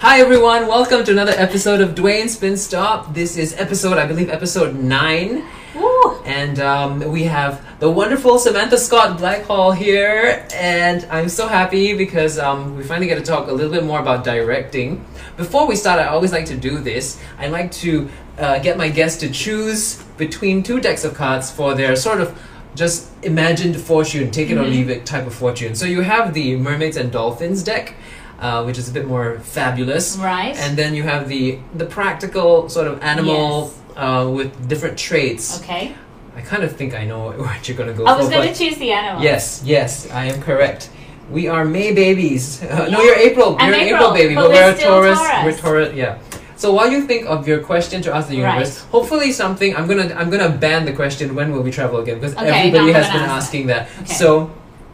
[0.00, 3.14] Hi everyone, welcome to another episode of Dwayne Spin Stop.
[3.14, 6.16] This is episode, I believe, episode nine, Woo!
[6.24, 12.38] and um, we have the wonderful Samantha Scott Blackhall here, and I'm so happy because
[12.38, 15.04] um, we finally get to talk a little bit more about directing.
[15.36, 17.20] Before we start, I always like to do this.
[17.38, 18.08] I like to
[18.38, 22.40] uh, get my guests to choose between two decks of cards for their sort of
[22.74, 24.70] just imagined fortune, take it or Mhm.
[24.70, 25.74] leave it type of fortune.
[25.74, 27.94] So you have the Mermaids and Dolphins deck,
[28.40, 30.16] uh, which is a bit more fabulous.
[30.16, 30.56] Right.
[30.56, 35.60] And then you have the the practical sort of animal uh, with different traits.
[35.60, 35.94] okay.
[36.36, 38.76] I kind of think I know what you're gonna go I was going to choose
[38.78, 39.22] the animal.
[39.22, 40.90] yes, yes, I am correct.
[41.30, 42.62] We are May babies.
[42.62, 43.56] Uh, No, you're April.
[43.58, 45.18] I'm you're an April, April baby, but but, we're we're, Taurus.
[45.18, 45.44] Taurus.
[45.44, 45.94] We're Taurus.
[45.94, 46.18] Yeah.
[46.56, 48.90] So while you think of your question to ask the universe, Right.
[48.90, 52.34] hopefully something I'm gonna I'm gonna ban the question when will we travel again because
[52.36, 53.88] Okay, everybody has been ask asking that.
[54.02, 54.14] Okay.
[54.14, 54.50] So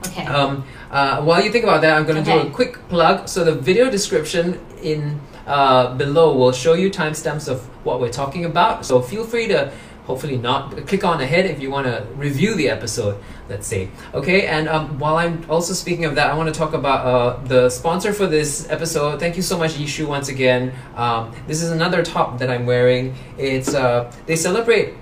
[0.09, 0.27] Okay.
[0.27, 0.65] um,
[0.95, 3.29] uh, while you think about that, I'm going to do a quick plug.
[3.29, 8.45] So the video description in uh, below will show you timestamps of what we're talking
[8.45, 8.87] about.
[8.87, 9.73] So feel free to
[10.05, 13.21] hopefully not click on ahead if you want to review the episode.
[13.49, 14.47] Let's say okay.
[14.47, 17.71] And um, while I'm also speaking of that, I want to talk about uh, the
[17.71, 19.19] sponsor for this episode.
[19.19, 20.73] Thank you so much, Yishu, once again.
[20.95, 23.17] Um, this is another top that I'm wearing.
[23.37, 24.95] It's uh, they celebrate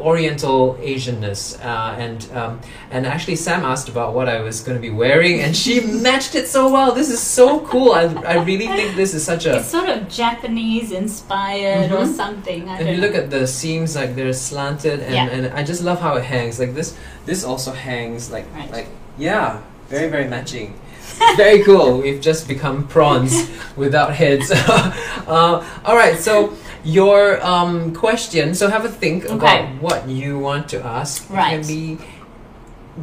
[0.00, 4.80] Oriental Asianness, uh, and um, and actually Sam asked about what I was going to
[4.82, 6.92] be wearing, and she matched it so well.
[6.92, 7.92] This is so cool.
[7.92, 9.56] I, I really think this is such a.
[9.58, 12.16] it's sort of Japanese inspired or Mhm.
[12.16, 12.68] something.
[12.68, 13.06] I If don't you know.
[13.06, 15.26] look at the seams, like they're slanted, and, Yeah.
[15.30, 16.58] and I just love how it hangs.
[16.58, 16.94] Like this,
[17.26, 18.70] this also hangs like Right.
[18.72, 20.74] like yeah, very very matching.
[21.36, 22.00] very cool.
[22.00, 24.50] We've just become prawns without heads.
[24.50, 26.54] uh, all right, so
[26.84, 28.54] your um, question.
[28.54, 29.34] So have a think Okay.
[29.36, 31.28] about what you want to ask.
[31.30, 31.50] It Right.
[31.60, 31.98] can be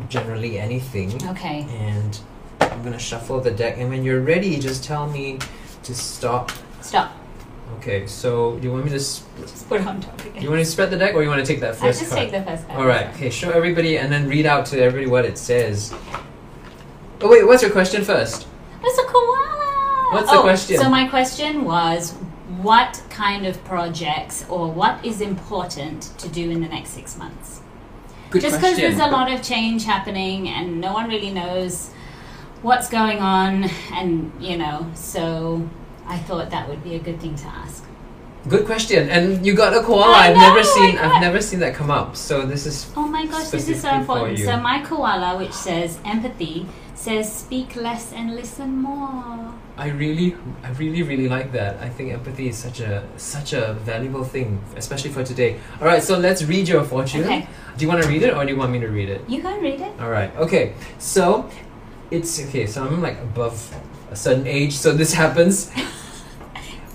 [0.09, 1.13] generally anything.
[1.30, 1.66] Okay.
[1.80, 2.19] And
[2.61, 5.39] I'm gonna shuffle the deck, and when you're ready, just tell me
[5.83, 6.52] to stop.
[6.81, 7.11] Stop.
[7.77, 8.05] Okay.
[8.08, 8.97] So do you want me to?
[8.97, 10.43] s- Just put it on top again.
[10.43, 11.99] You want to spread the deck, or you want to take that first?
[11.99, 12.21] I just card?
[12.21, 12.80] take the first card.
[12.80, 13.08] All right.
[13.16, 13.30] Okay.
[13.30, 15.93] Show everybody, and then read out to everybody what it says.
[17.21, 18.48] Oh wait, what's your question first?
[18.83, 20.08] It's a koala.
[20.11, 20.77] What's the oh, question?
[20.77, 22.14] So my question was,
[22.64, 27.61] what kind of projects or what is important to do in the next six months?
[28.30, 31.92] Good Just because there's a lot of change happening and no one really knows
[32.61, 35.67] what's going on, and you know, so
[36.05, 37.86] I thought that would be a good thing to ask.
[38.47, 40.14] Good question, and you got a koala.
[40.14, 40.97] I've never seen.
[40.97, 42.15] I've never seen that come up.
[42.15, 42.91] So this is.
[42.95, 44.39] Oh my gosh, this is so important.
[44.39, 46.65] So my koala, which says empathy,
[46.95, 49.53] says speak less and listen more.
[49.79, 51.81] I really, I really, really like that.
[51.81, 55.57] I think empathy is such a such a valuable thing, especially for today.
[55.79, 57.23] All right, so let's read your fortune.
[57.23, 57.47] Okay,
[57.77, 59.23] Do you want to read it, or do you want me to read it?
[59.29, 59.93] you can read it.
[60.01, 60.35] All right.
[60.35, 60.73] Okay.
[60.97, 61.49] So,
[62.11, 62.67] it's okay.
[62.67, 63.55] So I'm like above
[64.11, 65.71] a certain age, so this happens.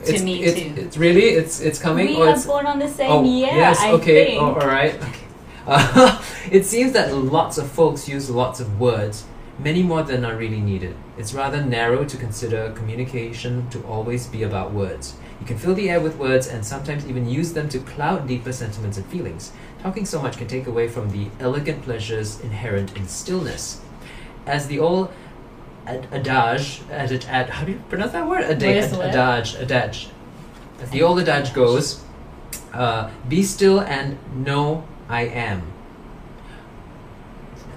[0.05, 0.83] To it's, me it's, too.
[0.83, 2.09] It's really it's it's coming.
[2.09, 3.49] we or are it's, born on the same oh year.
[3.49, 3.81] yes.
[3.81, 4.37] I okay.
[4.37, 4.43] think.
[4.43, 4.93] Oh, all right.
[5.01, 5.25] Okay.
[5.67, 6.21] Uh,
[6.53, 9.25] it seems that lots of folks use lots of words,
[9.59, 10.95] many more than are really needed.
[11.17, 15.15] It's rather narrow to consider communication to always be about words.
[15.41, 18.53] You can fill the air with words and sometimes even use them to cloud deeper
[18.53, 19.53] sentiments and feelings.
[19.83, 23.81] Talking so much can take away from the elegant pleasures inherent in stillness.
[24.47, 25.13] As the old
[25.87, 28.45] ad- adage, ad, ad, how do you pronounce that word?
[28.45, 29.15] Ada- What is the ad- word?
[29.15, 30.09] adage, adage.
[30.83, 32.03] As the old adage goes,
[32.73, 35.63] uh, be still and know I am.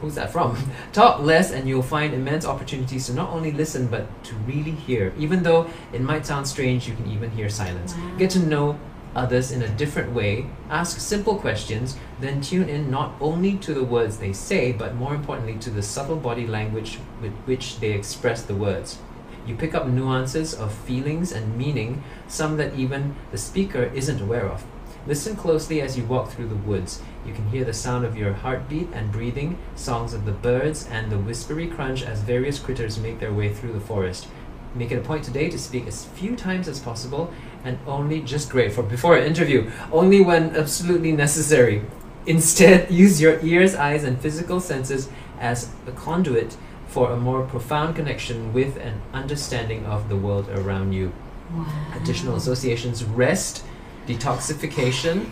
[0.02, 0.58] Who's that from?
[0.94, 5.14] Talk less and you'll find immense opportunities to not only listen but to really hear.
[5.18, 7.94] Even though it might sound strange, you can even hear silence.
[7.96, 8.16] Wow.
[8.18, 8.80] Get to know
[9.16, 13.84] others in a different way, ask simple questions, then tune in not only to the
[13.84, 18.44] words they say, but more importantly to the subtle body language with which they express
[18.44, 19.00] the words.
[19.48, 24.46] You pick up nuances of feelings and meaning, some that even the speaker isn't aware
[24.46, 24.66] of.
[25.08, 27.02] Listen closely as you walk through the woods.
[27.26, 31.10] You can hear the sound of your heartbeat and breathing, songs of the birds, and
[31.10, 34.28] the whispery crunch as various critters make their way through the forest.
[34.76, 37.32] Make it a point today to speak as few times as possible
[37.64, 41.84] and only just great for before an interview, only when absolutely necessary.
[42.26, 45.08] Instead, use your ears, eyes, and physical senses
[45.40, 50.92] as a conduit for a more profound connection with and understanding of the world around
[50.92, 51.14] you.
[51.54, 51.66] Wow.
[51.96, 53.64] Additional associations rest,
[54.08, 55.30] detoxification,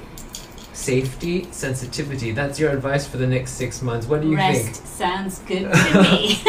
[0.73, 2.31] safety, sensitivity.
[2.31, 4.07] That's your advice for the next six months.
[4.07, 4.67] What do you think?
[4.67, 6.43] Rest sounds good to me.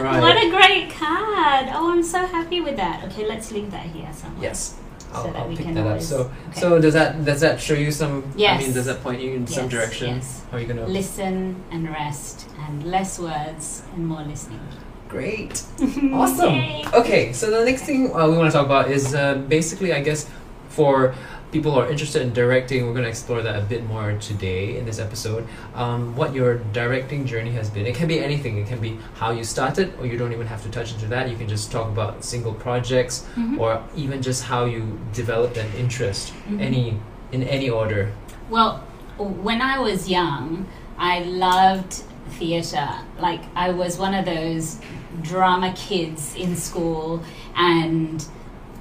[0.00, 0.20] Right.
[0.20, 1.68] What a great card!
[1.72, 3.04] Oh, I'm so happy with that.
[3.06, 4.42] Okay, let's leave that here somewhere.
[4.42, 4.76] yes.
[5.12, 6.00] I'll, So that I'll we pick can that up.
[6.02, 6.60] So, okay.
[6.60, 8.24] so does that does that show you some?
[8.38, 10.16] I mean, does that point you in some direction?
[10.16, 10.44] yes.
[10.50, 10.86] How are you gonna?
[10.86, 14.60] Listen and rest, and less words and more listening.
[15.08, 15.62] Great.
[16.12, 16.54] Awesome.
[16.54, 16.84] Yay.
[16.94, 20.00] Okay, so the next thing uh, we want to talk about is uh, basically, I
[20.00, 20.28] guess,
[20.68, 21.14] for
[21.52, 24.76] people who are interested in directing, we're going to explore that a bit more today
[24.76, 25.46] in this episode.
[25.74, 27.86] Um, what your directing journey has been.
[27.86, 28.58] It can be anything.
[28.58, 31.30] It can be how you started, or you don't even have to touch into that.
[31.30, 33.58] You can just talk about single projects, Mhm.
[33.58, 36.32] or even just how you developed an interest.
[36.50, 36.60] Mhm.
[36.60, 36.96] Any
[37.32, 38.10] in any order.
[38.50, 38.78] Well,
[39.18, 40.66] when I was young,
[40.98, 42.02] I loved
[42.38, 42.90] theatre.
[43.20, 44.78] Like, I was one of those
[45.22, 47.22] drama kids in school
[47.56, 48.24] and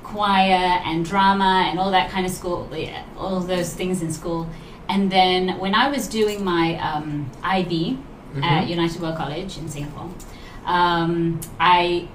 [0.04, 2.70] choir and drama and all that kind of school,
[3.18, 4.48] all those things in school.
[4.90, 7.98] And then when I was doing my um, IB
[8.42, 8.70] at Mhm.
[8.70, 10.10] United World College in Singapore,
[10.66, 12.08] um, I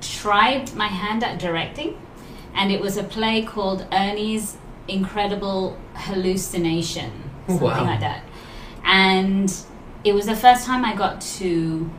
[0.00, 1.96] tried my hand at directing,
[2.54, 4.56] and it was a play called Ernie's
[4.88, 7.10] Incredible Hallucination,
[7.48, 7.84] something Wow.
[7.84, 8.22] like that.
[8.84, 9.52] And
[10.04, 11.90] it was the first time I got to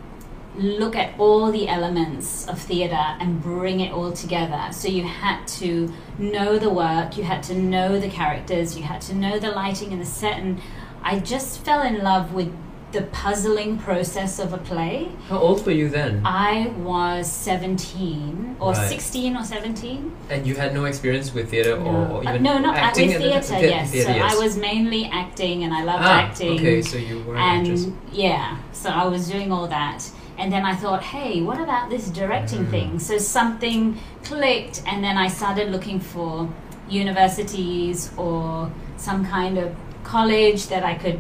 [0.58, 4.62] look at all the elements of theatre and bring it all together.
[4.72, 9.02] So you had to know the work, you had to know the characters, you had
[9.02, 10.60] to know the lighting and the set, and
[11.04, 12.52] I just fell in love with
[12.94, 15.12] the puzzling process of a play.
[15.28, 16.22] How old were you then?
[16.26, 18.90] I was 17 or Right.
[18.90, 20.12] 16 or 17.
[20.30, 23.18] and you had no experience with theater or, or Uh, even no, not acting with
[23.18, 23.92] at the- theatre, yes.
[23.92, 24.34] theatre, so yes.
[24.34, 26.54] I was mainly acting and I loved ah, acting.
[26.60, 27.84] Okay, so you were an actress.
[27.86, 30.10] and yeah, so I was doing all that.
[30.38, 32.72] And then I thought, hey, what about this directing Mm.
[32.72, 33.00] thing?
[33.00, 36.48] So something clicked, and then I started looking for
[36.90, 41.20] universities or some kind of college that I could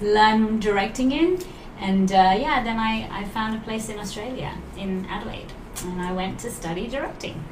[0.00, 1.38] learn directing in.
[1.80, 5.52] And uh, yeah, then I, I found a place in Australia, in Adelaide,
[5.84, 7.44] and I went to study directing.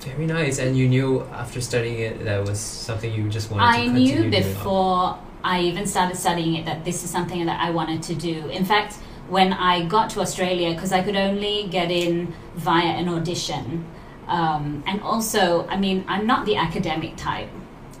[0.00, 0.58] Very nice.
[0.58, 4.14] And you knew after studying it that was something you just wanted to I continue
[4.14, 4.42] knew doing.
[4.42, 8.48] before I even started studying it that this is something that I wanted to do.
[8.48, 8.96] In fact,
[9.28, 13.84] when I got to Australia, because I could only get in via an audition,
[14.26, 17.48] um, and also, I mean, I'm not the academic type.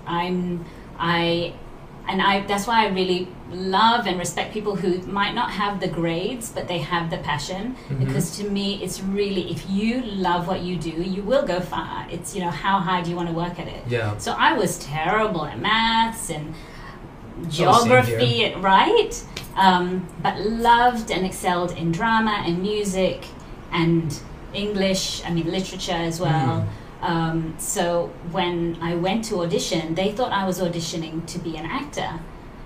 [0.06, 0.64] I'm,
[0.98, 1.52] I,
[2.08, 2.46] and I.
[2.46, 6.66] That's why I really love and respect people who might not have the grades, but
[6.68, 7.76] they have the passion.
[7.90, 7.98] Mhm.
[8.06, 12.06] Because to me, it's really if you love what you do, you will go far.
[12.10, 13.82] It's you know how hard do you want to work at it.
[13.88, 14.16] Yeah.
[14.18, 16.54] So I was terrible at maths and
[17.48, 19.22] geography, and- right?
[19.58, 23.26] Um, but loved and excelled in drama and music
[23.72, 24.16] and
[24.54, 26.66] English, I mean, literature as well.
[27.02, 31.66] Um, so when I went to audition, they thought I was auditioning to be an
[31.66, 32.20] actor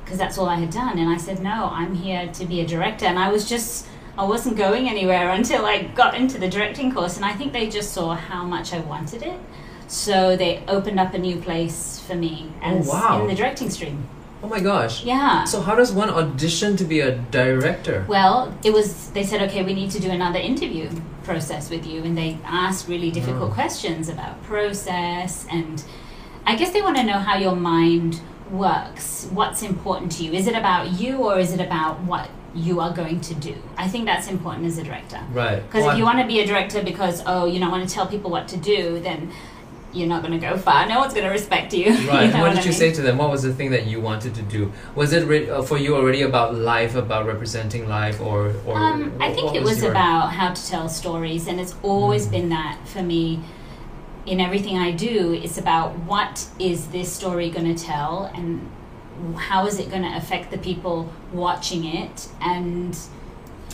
[0.04, 0.98] because that's all I had done.
[0.98, 3.06] And I said, no, I'm here to be a director.
[3.06, 3.86] And I was just,
[4.18, 7.16] I wasn't going anywhere until I got into the directing course.
[7.16, 9.40] And I think they just saw how much I wanted it.
[9.88, 13.20] So they opened up a new place for me Oh, wow.
[13.22, 14.08] in the directing stream.
[14.42, 15.04] Oh my gosh.
[15.04, 15.44] Yeah.
[15.44, 18.04] So how does one audition to be a director?
[18.08, 19.10] Well, it was.
[19.10, 20.90] They said, okay, we need to do another interview
[21.22, 23.54] process with you, and they asked really difficult Oh.
[23.54, 25.82] questions about process, and
[26.44, 29.28] I guess they want to know how your mind works.
[29.32, 30.32] What's important to you?
[30.32, 33.54] Is it about you, or is it about what you are going to do?
[33.78, 35.20] I think that's important as a director.
[35.32, 35.62] Right.
[35.62, 37.94] Because Oh, if you want to be a director because oh you don't want to
[37.94, 39.30] tell people what to do, then
[39.92, 40.86] you're not going to go far.
[40.88, 41.92] No one's going to respect you.
[41.92, 42.32] you Right.
[42.32, 42.78] know what did I you mean?
[42.78, 43.18] say to them?
[43.18, 44.72] What was the thing that you wanted to do?
[44.94, 48.76] Was it re- uh, for you already about life, about representing life, or or?
[48.78, 52.30] Um, I think it was your- about how to tell stories, and it's always Mm.
[52.30, 53.40] been that for me.
[54.24, 58.68] In everything I do, it's about what is this story going to tell, and
[59.36, 62.96] how is it going to affect the people watching it, and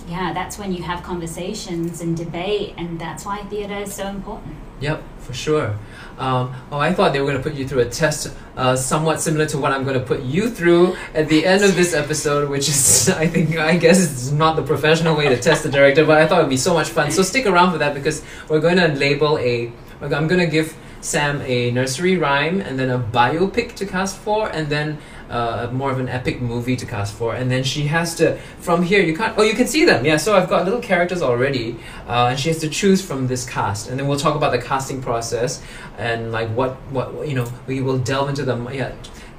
[0.08, 4.56] yeah, that's when you have conversations and debate, and that's why theatre is so important.
[4.80, 5.76] Yep, for sure.
[6.18, 9.20] Um, oh, I thought they were going to put you through a test uh, somewhat
[9.20, 12.48] similar to what I'm going to put you through at the end of this episode,
[12.48, 16.04] which is, I think, I guess it's not the professional way to test the director,
[16.04, 17.10] but I thought it would be so much fun.
[17.10, 20.76] So stick around for that because we're going to label a, I'm going to give
[21.00, 24.98] Sam a nursery rhyme and then a biopic to cast for, and then
[25.30, 28.82] uh, more of an epic movie to cast for, and then she has to from
[28.82, 29.36] here you can't.
[29.38, 30.04] Oh, you can see them.
[30.04, 33.48] Yeah, so I've got little characters already, uh, and she has to choose from this
[33.48, 35.62] cast, and then we'll talk about the casting process
[35.98, 38.92] and like what what you know we will delve into the yeah.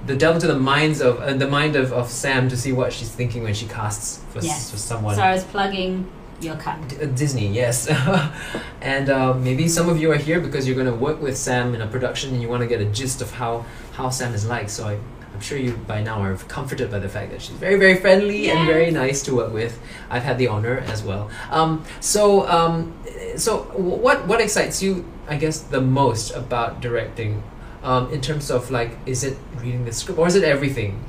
[0.05, 2.93] The delve into the minds of uh, the mind of, of Sam to see what
[2.93, 4.71] she's thinking when she casts for, s- Yes.
[4.71, 5.13] for someone.
[5.15, 6.87] So I was plugging your cut.
[6.87, 7.89] D- uh, Disney, yes.
[8.81, 11.75] and uh, maybe some of you are here because you're going to work with Sam
[11.75, 14.47] in a production and you want to get a gist of how, how Sam is
[14.47, 14.69] like.
[14.69, 14.99] So I,
[15.39, 18.49] I'm sure you by now are comforted by the fact that she's very, very friendly
[18.49, 19.79] and very nice to work with.
[20.09, 21.31] I've had the honor as well.
[21.49, 22.93] Um, so, um,
[23.37, 27.41] so what what excites you, I guess, the most about directing?
[27.83, 31.05] Um, in terms of like, is it reading the script or is it everything?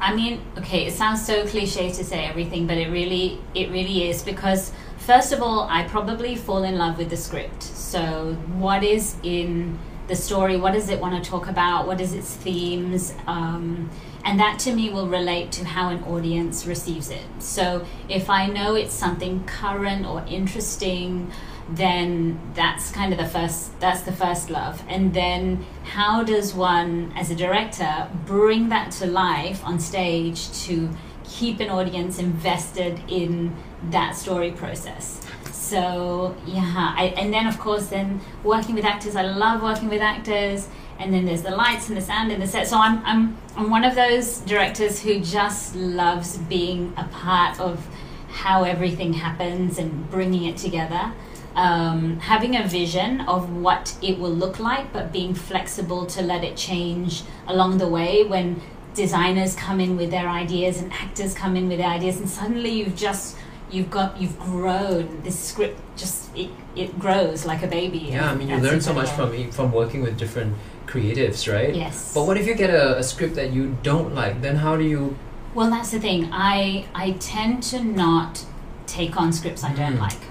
[0.00, 4.10] I mean, okay, it sounds so cliche to say everything, but it really, it really
[4.10, 7.62] is because first of all, I probably fall in love with the script.
[7.62, 9.78] So, what is in
[10.10, 10.56] the story?
[10.56, 11.86] What does it want to talk about?
[11.86, 13.14] What is its themes?
[13.26, 13.88] Um,
[14.24, 17.24] and that to me will relate to how an audience receives it.
[17.38, 21.32] So, if I know it's something current or interesting,
[21.70, 27.12] then that's kind of the first that's the first love and then how does one
[27.14, 30.90] as a director bring that to life on stage to
[31.22, 33.54] keep an audience invested in
[33.90, 35.24] that story process
[35.60, 40.00] so yeah I, and then of course then working with actors i love working with
[40.00, 40.68] actors
[41.00, 42.68] and then there's the lights and the sound and the set.
[42.68, 47.86] So i'm i'm i'm one of those directors who just loves being a part of
[48.28, 51.12] how everything happens and bringing it together.
[51.56, 56.44] Um, having a vision of what it will look like, but being flexible to let
[56.44, 58.62] it change along the way when
[58.94, 62.70] designers come in with their ideas and actors come in with their ideas, and suddenly
[62.70, 63.36] you've just
[63.72, 65.22] you've got you've grown.
[65.22, 67.98] This script just it, it grows like a baby.
[67.98, 70.54] Yeah, I mean you learn so much from from working with different
[70.86, 71.74] creatives, right?
[71.74, 72.12] Yes.
[72.14, 74.42] But what if you get a, a script that you don't like?
[74.42, 75.16] Then how do you?
[75.54, 76.28] Well, that's the thing.
[76.32, 78.44] I I tend to not
[78.86, 80.00] take on scripts I don't Mm.
[80.00, 80.22] like.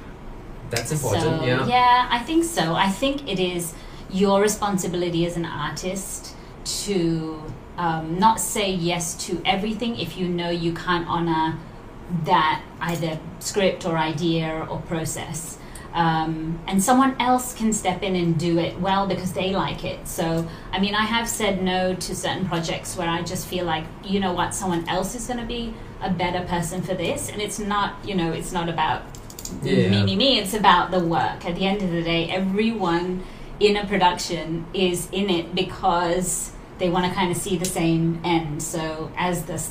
[0.69, 1.23] That's important.
[1.23, 2.07] So, yeah.
[2.11, 2.75] I think so.
[2.75, 3.73] I think it is
[4.11, 6.35] your responsibility as an artist
[6.85, 7.41] to
[7.77, 11.57] um, not say yes to everything if you know you can't honor
[12.25, 15.57] that either script or idea or process.
[15.93, 20.07] Um, and someone else can step in and do it well because they like it.
[20.07, 23.85] So, I mean, I have said no to certain projects where I just feel like,
[24.03, 27.29] you know what, someone else is going to be a better person for this.
[27.29, 29.01] And it's not, you know, it's not about
[29.63, 29.89] Yeah.
[29.89, 30.39] me, me, me.
[30.39, 31.43] It's about the work.
[31.43, 33.23] At the end of the day, everyone
[33.59, 38.21] in a production is in it because they want to kind of see the same
[38.23, 38.61] end.
[38.61, 39.61] So, as the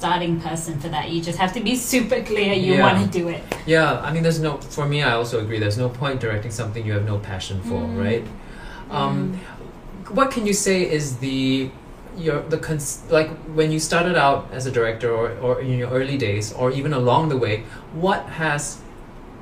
[0.00, 2.86] starting person for that, you just have to be super clear you Yeah.
[2.86, 3.42] want to do it.
[3.66, 4.52] Yeah, I mean, there's no.
[4.76, 5.58] For me, I also agree.
[5.64, 7.98] There's no point directing something you have no passion for, Mm.
[8.06, 8.24] right?
[8.98, 9.18] Um,
[10.18, 11.70] what can you say is the
[12.26, 15.90] your the cons- like when you started out as a director or, or in your
[15.98, 17.54] early days or even along the way
[18.06, 18.62] what has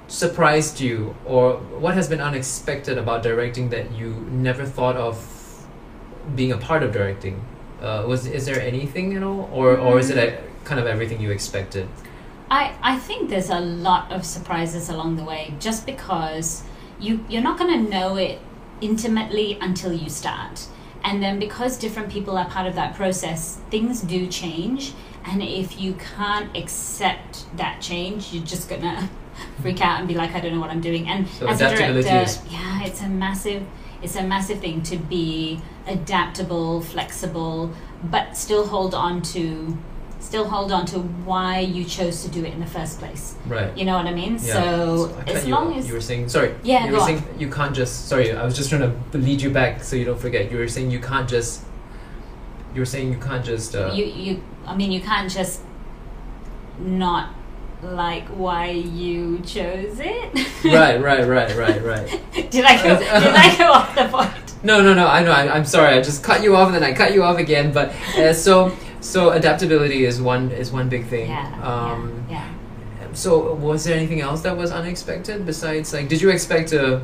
[0.09, 1.45] surprised you or
[1.85, 4.09] what has been unexpected about directing that you
[4.49, 5.15] never thought of
[6.37, 7.37] being a part of directing
[7.83, 10.29] uh, was is there anything you know or or is it a,
[10.69, 11.89] kind of everything you expected?
[12.51, 16.63] I, I think there's a lot of surprises along the way just because
[17.01, 18.39] you you're not going to know it
[18.81, 20.67] intimately until you start.
[21.05, 24.93] And then because different people are part of that process things do change.
[25.25, 29.09] And if you can't accept that change you're just going to
[29.63, 31.09] freak out and be like I don't know what I'm doing.
[31.09, 33.63] And So as a director is- yeah it's a massive
[34.01, 37.73] it's a massive thing to be adaptable flexible
[38.05, 39.77] but still hold on to
[40.21, 43.35] still hold on to why you chose to do it in the first place.
[43.47, 44.33] right You know what I mean?
[44.35, 44.53] Yeah.
[44.55, 45.79] So I as you long off.
[45.79, 47.07] as you were saying sorry Yeah, you were on.
[47.07, 48.83] saying you can't just sorry I was just trying
[49.13, 51.63] to lead you back so you don't forget you were saying you can't just
[52.75, 55.63] you were saying you can't just uh, you you I mean you can't just
[56.79, 57.35] not
[57.83, 60.35] like why you chose it.
[60.65, 62.21] right right right right right
[62.51, 64.55] did I go did I go off the point?
[64.65, 66.83] no no no I know I, I'm sorry I just cut you off and then
[66.83, 71.07] I cut you off again but uh, so so adaptability is one is one big
[71.07, 71.61] thing Yeah.
[71.63, 72.47] um yeah.
[73.13, 77.01] so was there anything else that was unexpected besides like did you expect to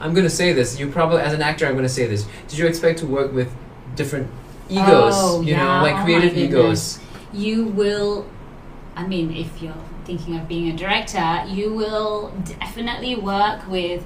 [0.00, 2.66] I'm gonna say this you probably as an actor I'm gonna say this did you
[2.66, 3.52] expect to work with
[3.94, 4.30] different
[4.68, 5.64] egos Oh, you yeah.
[5.78, 6.98] know like Oh creative egos
[7.32, 8.26] you will
[8.96, 9.74] i mean if you're
[10.04, 14.04] thinking of being a director you will definitely work with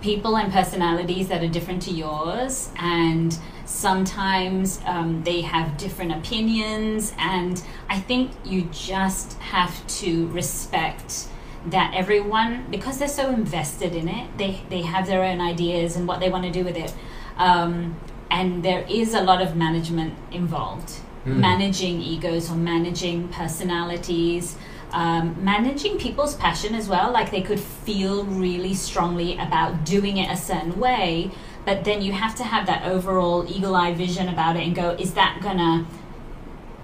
[0.00, 7.12] people and personalities that are different to yours and sometimes um, they have different opinions
[7.18, 11.26] and i think you just have to respect
[11.66, 16.06] that everyone because they're so invested in it they, they have their own ideas and
[16.06, 16.94] what they want to do with it
[17.38, 17.98] um,
[18.30, 20.92] and there is a lot of management involved
[21.26, 21.38] Mm.
[21.38, 24.56] managing egos or managing personalities,
[24.92, 27.10] um, managing people's passion as well.
[27.12, 31.30] Like they could feel really strongly about doing it a certain way,
[31.64, 34.90] but then you have to have that overall eagle eye vision about it and go,
[34.90, 35.86] is that gonna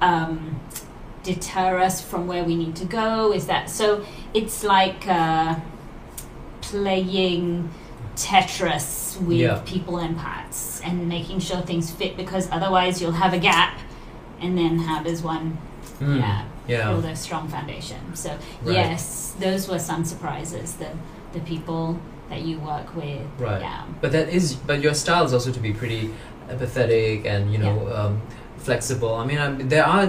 [0.01, 0.61] um,
[1.23, 3.33] deter us from where we need to go?
[3.33, 4.05] Is that so?
[4.33, 5.57] It's like uh,
[6.63, 7.69] playing
[8.17, 9.61] Tetris with Yeah.
[9.65, 13.79] people and parts and making sure things fit because otherwise you'll have a gap
[14.41, 15.59] and then how does one
[16.01, 16.19] Mm.
[16.19, 18.31] yeah, yeah build a strong foundation so
[18.63, 18.75] Right.
[18.77, 20.89] yes those were some surprises the
[21.35, 21.99] the people
[22.31, 23.61] that you work with Right.
[23.61, 26.11] yeah But that is, but your style is also to be pretty
[26.49, 28.23] empathetic and you know um,
[28.59, 29.15] flexible.
[29.15, 30.07] I mean, I, there are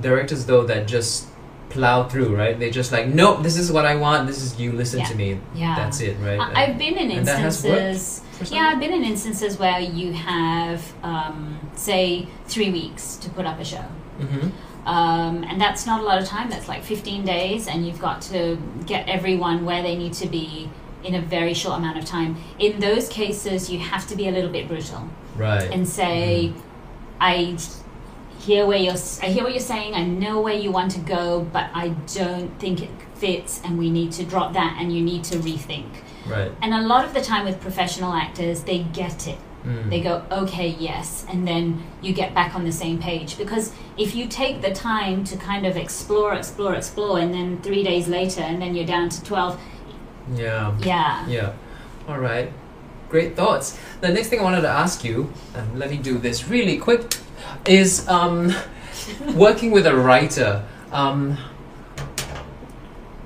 [0.00, 1.28] directors though that just
[1.70, 2.58] plow through, right?
[2.58, 4.26] They just like, nope, this is what I want.
[4.26, 4.72] This is you.
[4.72, 5.06] Listen Yeah.
[5.06, 5.40] to me.
[5.54, 5.74] Yeah.
[5.76, 6.38] That's it, right?
[6.40, 8.52] I- I've been in and that has instances.
[8.52, 13.58] Yeah, I've been in instances where you have, um, say, three weeks to put up
[13.60, 13.84] a show.
[14.20, 14.48] hmm
[14.86, 16.50] Um, and that's not a lot of time.
[16.50, 20.68] That's like 15 days, and you've got to get everyone where they need to be
[21.04, 22.36] in a very short amount of time.
[22.58, 25.70] In those cases, you have to be a little bit brutal Right.
[25.70, 26.52] and say,
[27.20, 27.56] "I
[28.38, 28.96] hear where you're.
[29.22, 29.94] I hear what you're saying.
[29.94, 33.90] I know where you want to go, but I don't think it fits, and we
[33.90, 35.86] need to drop that, and you need to rethink."
[36.26, 36.50] right.
[36.62, 39.38] And a lot of the time with professional actors, they get it.
[39.66, 39.88] Mm.
[39.88, 43.38] They go, okay, yes, and then you get back on the same page.
[43.38, 47.82] Because if you take the time to kind of explore, explore, explore, and then three
[47.82, 49.58] days later, and then you're down to 12,
[50.32, 50.76] Yeah.
[50.80, 51.26] yeah.
[51.26, 51.52] Yeah.
[52.08, 52.52] All right.
[53.08, 53.78] Great thoughts.
[54.00, 57.16] The next thing I wanted to ask you, and let me do this really quick,
[57.66, 58.52] is um,
[59.34, 60.64] working with a writer.
[60.92, 61.38] Um,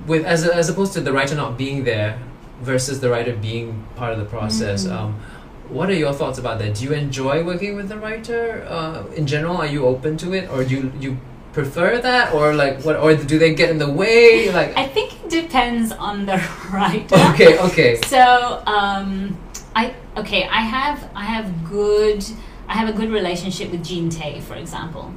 [0.07, 2.19] with as, as opposed to the writer not being there
[2.61, 4.85] versus the writer being part of the process.
[4.85, 4.91] Mm.
[4.91, 5.19] Um,
[5.69, 6.75] what are your thoughts about that?
[6.75, 8.65] Do you enjoy working with the writer?
[8.67, 11.17] Uh, in general, are you open to it, or do you, you
[11.53, 14.51] prefer that, or like what, or do they get in the way?
[14.51, 16.37] Like, I think it depends on the
[16.71, 17.15] writer.
[17.33, 19.37] okay, okay, So, um,
[19.75, 22.23] I okay, I have I have good
[22.67, 25.11] I have a good relationship with Jean Tay, for example,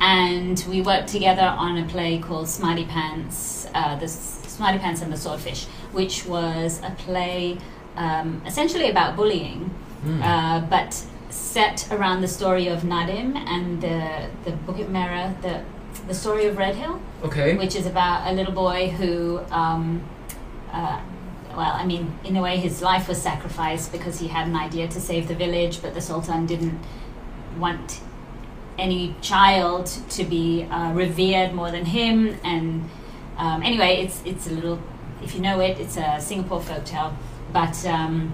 [0.00, 5.12] and we worked together on a play called Smarty Pants, uh, the Smarty Pants and
[5.12, 7.58] the Swordfish, which was a play
[7.96, 9.70] um, essentially about bullying,
[10.04, 10.22] Mm.
[10.22, 10.94] uh, but
[11.28, 15.60] set around the story of Nadim and the the Bukit Merah, the
[16.06, 17.56] the story of Red Hill okay.
[17.56, 20.02] which is about a little boy who, um,
[20.70, 21.00] uh,
[21.50, 24.88] well, I mean, in a way, his life was sacrificed because he had an idea
[24.88, 26.78] to save the village, but the Sultan didn't
[27.58, 28.00] want
[28.78, 32.38] any child to be uh, revered more than him.
[32.44, 32.88] And
[33.36, 34.80] um, anyway, it's it's a little,
[35.22, 37.12] if you know it, it's a Singapore folktale.
[37.52, 38.32] But um,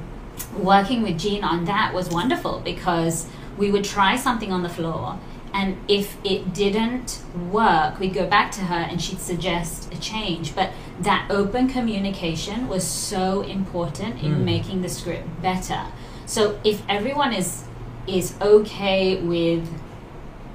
[0.56, 5.18] working with Jean on that was wonderful because we would try something on the floor.
[5.54, 10.54] And if it didn't work, we'd go back to her and she'd suggest a change.
[10.54, 14.45] But that open communication was so important in Mm.
[14.45, 15.82] making the script better.
[16.26, 17.64] So if everyone is
[18.06, 19.67] is okay with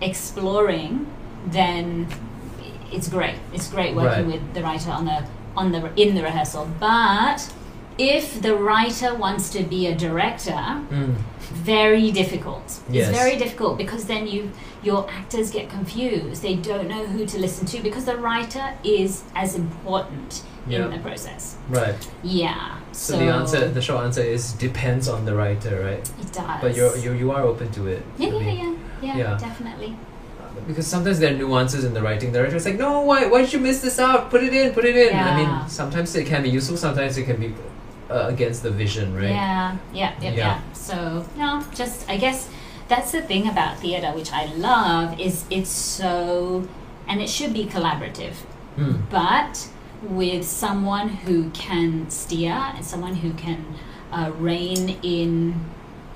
[0.01, 1.07] exploring,
[1.47, 2.07] then
[2.91, 3.35] it's great.
[3.53, 4.33] It's great working Right.
[4.33, 5.23] with the writer on the
[5.57, 6.67] on the in the rehearsal.
[6.79, 7.39] But
[7.99, 11.15] if the writer wants to be a director, Mm.
[11.73, 12.79] very difficult.
[12.89, 13.09] Yes.
[13.09, 16.41] It's very difficult because then you your actors get confused.
[16.41, 20.29] They don't know who to listen to because the writer is as important
[20.67, 20.85] Yeah.
[20.85, 21.41] in the process.
[21.69, 22.01] Right.
[22.23, 22.77] Yeah.
[22.93, 26.05] So, the answer, the short answer is depends on the writer, right?
[26.23, 26.62] it does.
[26.63, 28.01] But you're, you you are open to it.
[28.17, 28.73] yeah, yeah, yeah,
[29.07, 29.38] yeah, Yeah.
[29.47, 29.91] definitely.
[30.67, 32.31] Because sometimes there are nuances in the writing.
[32.31, 34.29] The writer's like, no, why, why did you miss this out?
[34.33, 35.12] Put it in, put it in.
[35.17, 36.77] I mean, sometimes it can be useful.
[36.77, 37.49] Sometimes it can be
[38.10, 39.30] uh, against the vision, right?
[39.30, 40.36] Yeah, yeah, yeah, Yeah.
[40.38, 40.60] yeah.
[40.74, 42.50] So no, just I guess
[42.88, 46.67] that's the thing about theatre, which I love, is it's so,
[47.08, 48.36] and it should be collaborative,
[48.76, 48.95] Hmm.
[49.10, 49.67] but
[50.02, 53.65] with someone who can steer and someone who can
[54.12, 55.54] uh, rein in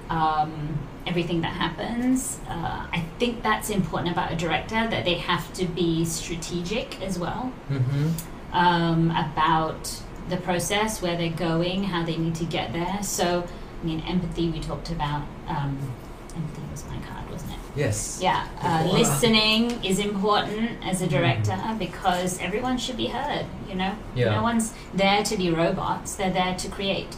[0.10, 2.40] um, everything that happens.
[2.50, 7.20] Uh, I think that's important about a director that they have to be strategic as
[7.20, 8.08] well Mm-hmm.
[8.54, 13.00] um, about the process, where they're going, how they need to get there.
[13.04, 13.46] So,
[13.82, 15.24] I mean, empathy we talked about.
[15.48, 15.78] Um,
[16.36, 17.58] empathy was my card, wasn't it?
[17.76, 18.20] Yes.
[18.22, 21.10] Yeah, uh, listening is important as a Mhm.
[21.10, 23.46] director because everyone should be heard.
[23.70, 24.36] You know, Yeah.
[24.36, 27.18] no one's there to be robots; they're there to create.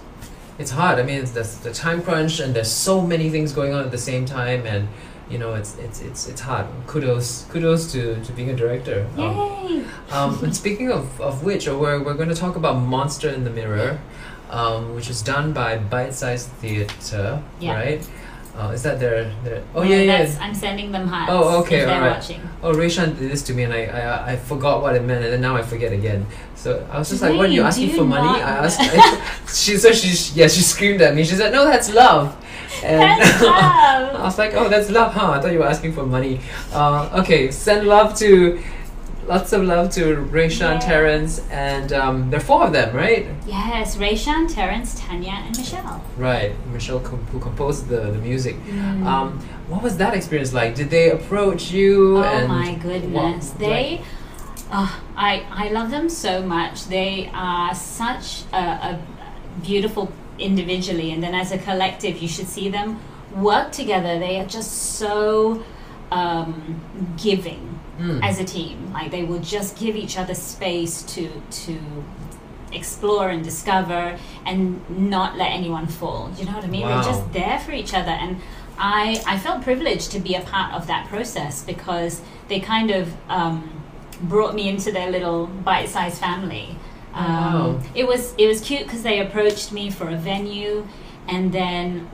[0.57, 0.99] It's hard.
[0.99, 3.91] I mean, it's the, the time crunch, and there's so many things going on at
[3.91, 4.87] the same time, and
[5.29, 6.67] you know, it's it's it's it's hard.
[6.87, 9.07] Kudos, kudos to, to being a director.
[9.17, 9.83] Um, Yay!
[10.11, 13.43] Um, and speaking of, of which, uh, we're, we're going to talk about Monster in
[13.43, 13.99] the Mirror,
[14.51, 17.73] um, which is done by Bite Size Theatre, Yeah.
[17.73, 18.09] right?
[18.57, 21.29] Uh, is that their, their oh yeah yeah that's- I'm sending them hearts.
[21.29, 22.41] Oh, okay, if they're watching.
[22.63, 25.33] oh Rayshan did this to me and I, I I forgot what it meant and
[25.33, 27.89] then now I forget again so I was just like Wait, what are you asking
[27.89, 29.19] you for money I asked I,
[29.51, 30.07] she so she
[30.39, 32.31] yeah she screamed at me she said no that's love
[32.85, 36.39] and I was like oh that's love huh I thought you were asking for money
[36.73, 38.61] uh, okay send love to
[39.27, 40.01] lots of love to
[40.37, 40.79] Rayshan Yeah.
[40.79, 46.03] Terrence and um, there are four of them right Yes, Rayshan, Terrence, Tanya, and Michelle.
[46.17, 49.03] right Michelle com- who composed the, the music Mm.
[49.05, 53.49] um, what was that experience like did they approach you Oh my goodness.
[53.49, 54.01] what- they
[54.71, 56.85] oh, I I love them so much.
[56.97, 59.01] They are such a, a
[59.63, 62.99] beautiful individually and then as a collective you should see them
[63.35, 64.19] work together.
[64.19, 65.63] They are just so
[66.11, 66.81] um,
[67.21, 68.21] giving Mm.
[68.29, 68.91] as a team.
[68.91, 71.29] Like they will just give each other space to
[71.63, 71.79] to
[72.73, 76.29] explore and discover and not let anyone fall.
[76.37, 76.81] You know what I mean?
[76.81, 77.01] Wow.
[77.01, 78.41] They're just there for each other and
[78.77, 83.13] I I felt privileged to be a part of that process because they kind of
[83.29, 83.81] um,
[84.23, 86.74] brought me into their little bite-sized family.
[87.15, 87.79] Um, Wow.
[87.95, 90.85] It was it was cute because they approached me for a venue,
[91.27, 92.07] and then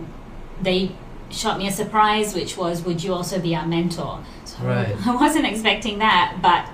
[0.62, 0.92] they
[1.32, 4.96] shot me a surprise, which was, "Would you also be our mentor?" So Right.
[5.08, 6.66] I wasn't expecting that, but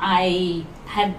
[0.00, 1.14] I had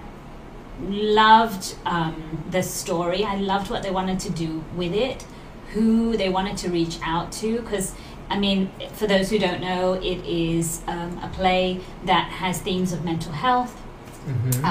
[0.89, 3.23] loved um, the story.
[3.23, 5.25] I loved what they wanted to do with it,
[5.73, 7.93] who they wanted to reach out to, because.
[8.30, 12.91] I mean, for those who don't know, it is um, a play that has themes
[12.91, 13.82] of mental health,
[14.27, 14.65] Mhm.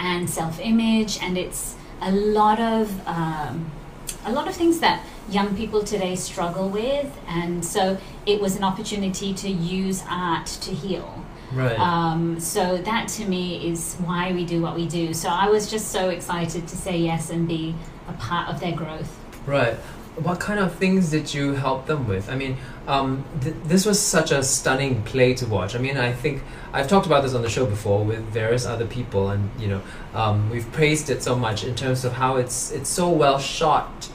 [0.00, 3.70] And self-image, and it's a lot of um,
[4.24, 8.64] a lot of things that young people today struggle with, and so it was an
[8.64, 11.24] opportunity to use art to heal.
[11.52, 11.78] right.
[11.78, 15.14] Um, so that to me is why we do what we do.
[15.14, 17.74] So I was just so excited to say yes and be
[18.08, 19.16] a part of their growth.
[19.46, 19.76] Right.
[20.22, 22.28] What kind of things did you help them with?
[22.28, 22.56] I mean,
[22.86, 25.74] um, th- this was such a stunning play to watch.
[25.74, 28.86] I mean, I think I've talked about this on the show before with various other
[28.86, 29.82] people, and you know,
[30.14, 34.10] um, we've praised it so much in terms of how it's it's so well shot,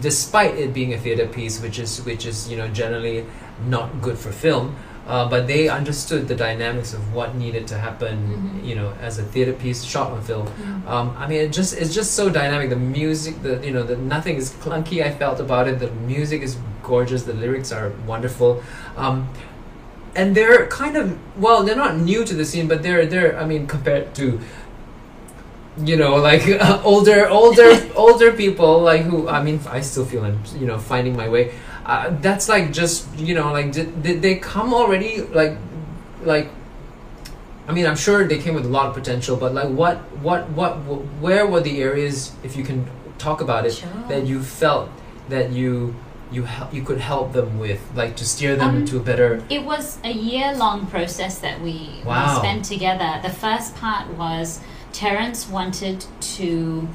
[0.00, 3.26] despite it being a theater piece, which is which is you know generally
[3.66, 4.76] not good for film.
[5.08, 8.14] Uh, but they understood the dynamics of what needed to happen,
[8.62, 8.68] Mhm.
[8.68, 10.46] you know, as a theater piece shot on film.
[10.86, 12.68] Um, I mean, it just it's just so dynamic.
[12.68, 15.02] The music, the you know, the nothing is clunky.
[15.02, 15.78] I felt about it.
[15.80, 17.22] The music is gorgeous.
[17.22, 18.62] The lyrics are wonderful,
[18.98, 19.28] um,
[20.14, 23.32] and they're kind of well, they're not new to the scene, but they're they're.
[23.42, 24.40] I mean, compared to
[25.84, 30.24] you know, like uh, older older older people, like who I mean, I still feel
[30.24, 31.54] I'm you know finding my way.
[31.86, 35.56] Uh, that's like just you know like did, did they come already like
[36.22, 36.48] like
[37.68, 40.48] I mean, I'm sure they came with a lot of potential, but like, what, what,
[40.56, 42.88] what, wh- where were the areas, if you can
[43.18, 43.90] talk about it, Sure.
[44.08, 44.88] that you felt
[45.28, 45.94] that you,
[46.32, 49.42] you, hel- you could help them with, like to steer them Um, to a better.
[49.50, 52.32] It was a year long process that we, Wow.
[52.32, 53.20] we spent together.
[53.22, 54.60] The first part was
[54.98, 56.04] Terence wanted
[56.38, 56.88] to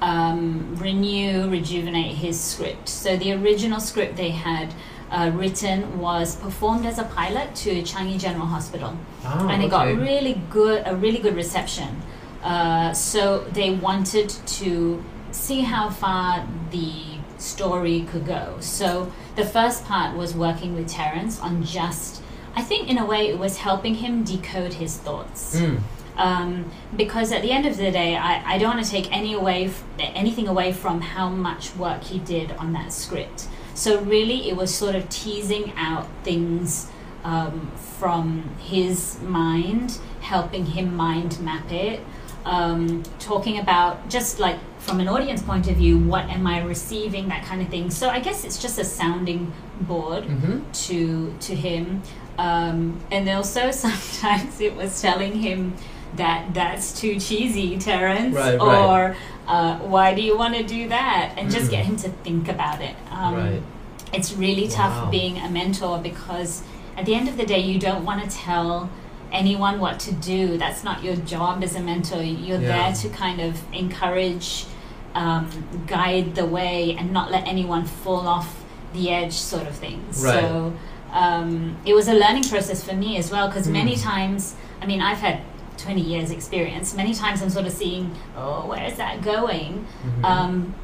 [0.00, 2.88] um, renew, rejuvenate his script.
[2.88, 4.72] So the original script they had
[5.10, 8.96] uh, written was performed as a pilot to Changi General Hospital.
[9.24, 9.94] Oh, and it okay.
[9.94, 12.00] got really good a really good reception
[12.42, 16.92] uh, so they wanted to see how far the
[17.38, 22.22] story could go so the first part was working with terence on just
[22.54, 25.80] i think in a way it was helping him decode his thoughts Mm,
[26.16, 29.34] um, because at the end of the day, I, I don't want to take any
[29.34, 33.48] away f- anything away from how much work he did on that script.
[33.74, 36.90] So really, it was sort of teasing out things
[37.24, 42.00] um, from his mind, helping him mind map it,
[42.44, 47.28] um, talking about just like from an audience point of view, what am I receiving,
[47.28, 47.90] that kind of thing.
[47.90, 50.70] So I guess it's just a sounding board mm-hmm.
[50.70, 52.02] to to him
[52.40, 55.74] um, and also sometimes it was telling him
[56.16, 58.88] that that's too cheesy terrence Right, right.
[58.88, 62.48] or uh, why do you want to do that and just get him to think
[62.48, 63.62] about it um, right.
[64.12, 65.10] it's really tough Wow.
[65.10, 66.62] being a mentor because
[66.96, 68.90] at the end of the day you don't want to tell
[69.32, 72.90] anyone what to do that's not your job as a mentor you're Yeah.
[72.90, 74.66] there to kind of encourage
[75.14, 75.48] um,
[75.86, 80.40] guide the way and not let anyone fall off the edge sort of thing Right.
[80.40, 80.72] so
[81.12, 84.02] um, it was a learning process for me as well because many Mm.
[84.02, 85.40] times i mean i've had
[85.90, 90.24] 20 years experience many times i'm sort of seeing oh where is that going Mhm.
[90.24, 90.74] um,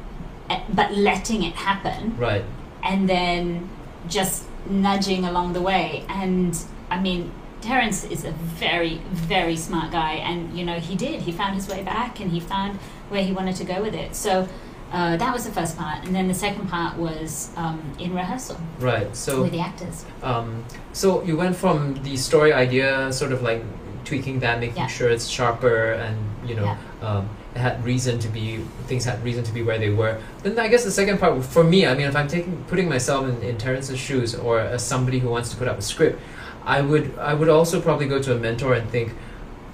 [0.79, 2.43] but letting it happen right.
[2.83, 3.69] and then
[4.09, 6.05] just nudging along the way.
[6.07, 6.57] And
[6.89, 8.31] I mean, Terrence is a
[8.65, 11.21] very, very smart guy, and you know, he did.
[11.27, 14.15] He found his way back and he found where he wanted to go with it.
[14.15, 14.47] So
[14.93, 16.05] uh, that was the first part.
[16.05, 19.13] And then the second part was um, in rehearsal Right.
[19.15, 20.05] So, with the actors.
[20.23, 23.61] um, so you went from the story idea, sort of like
[24.07, 24.87] tweaking that, making Yeah.
[24.97, 26.15] sure it's sharper, and
[26.49, 27.23] you know, um,
[27.55, 28.45] had reason to be
[28.87, 30.13] things had reason to be where they were.
[30.43, 33.21] Then I guess the second part for me, I mean, if I'm taking putting myself
[33.31, 36.19] in, in Terrence's shoes or as somebody who wants to put up a script,
[36.65, 39.07] I would I would also probably go to a mentor and think,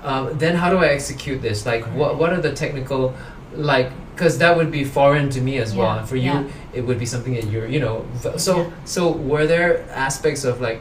[0.03, 1.65] um, then how do I execute this?
[1.71, 3.13] Like, what what are the technical,
[3.73, 6.77] like, because that would be foreign to me as well, and for you, yeah.
[6.77, 7.95] it would be something that you're, you know.
[8.37, 8.69] So Yeah.
[8.85, 9.69] so were there
[10.07, 10.79] aspects of like,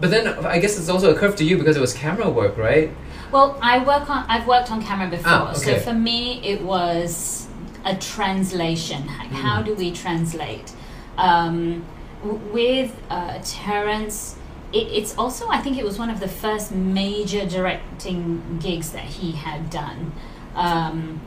[0.00, 2.56] but then I guess it's also a curve to you because it was camera work,
[2.56, 2.90] right?
[3.32, 4.24] Well, I work on.
[4.28, 7.46] I've worked on camera before, Ah, so for me it was
[7.84, 9.06] a translation.
[9.06, 9.66] Like, how Mm.
[9.66, 10.72] do we translate?
[11.18, 11.84] Um,
[12.22, 14.36] w- with uh, Terrence,
[14.72, 19.04] it, it's also I think it was one of the first major directing gigs that
[19.04, 20.12] he had done,
[20.54, 21.20] um,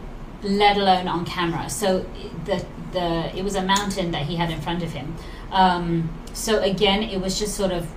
[0.44, 1.70] let alone on camera.
[1.70, 2.06] So
[2.46, 5.16] the the it was a mountain that he had in front of him.
[5.52, 7.88] Um, so again, it was just sort of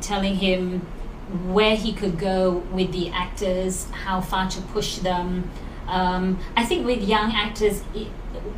[0.00, 0.80] telling him
[1.52, 5.48] where he could go with the actors, how far to push them.
[5.86, 7.82] Um, I think with young actors,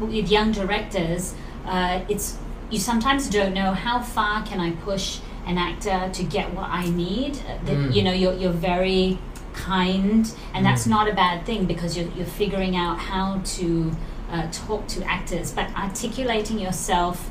[0.00, 1.34] with young directors,
[1.66, 2.38] uh, it's
[2.70, 6.88] you sometimes don't know how far can I push an actor to get what I
[6.88, 7.36] need.
[7.36, 7.94] Uh, That Mm.
[7.94, 9.18] you know you're you're very
[9.52, 10.90] kind, and that's Mm.
[10.90, 13.92] not a bad thing because you're you're figuring out how to
[14.32, 17.30] uh, talk to actors, but articulating yourself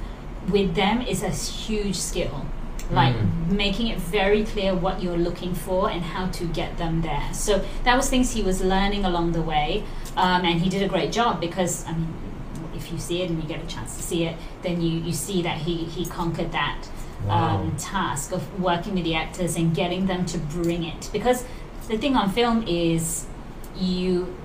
[0.52, 2.45] with them is a huge skill.
[2.91, 3.51] Like Mm.
[3.51, 7.27] making it very clear what you're looking for and how to get them there.
[7.34, 9.84] So that was things he was learning along the way,
[10.17, 12.13] um, and he did a great job because I mean,
[12.75, 15.13] if you see it and you get a chance to see it, then you, you
[15.13, 16.80] see that he, he conquered that
[17.27, 17.58] Wow.
[17.62, 21.10] um, task of working with the actors and getting them to bring it.
[21.13, 21.45] Because
[21.88, 23.25] the thing on film is
[23.77, 24.36] you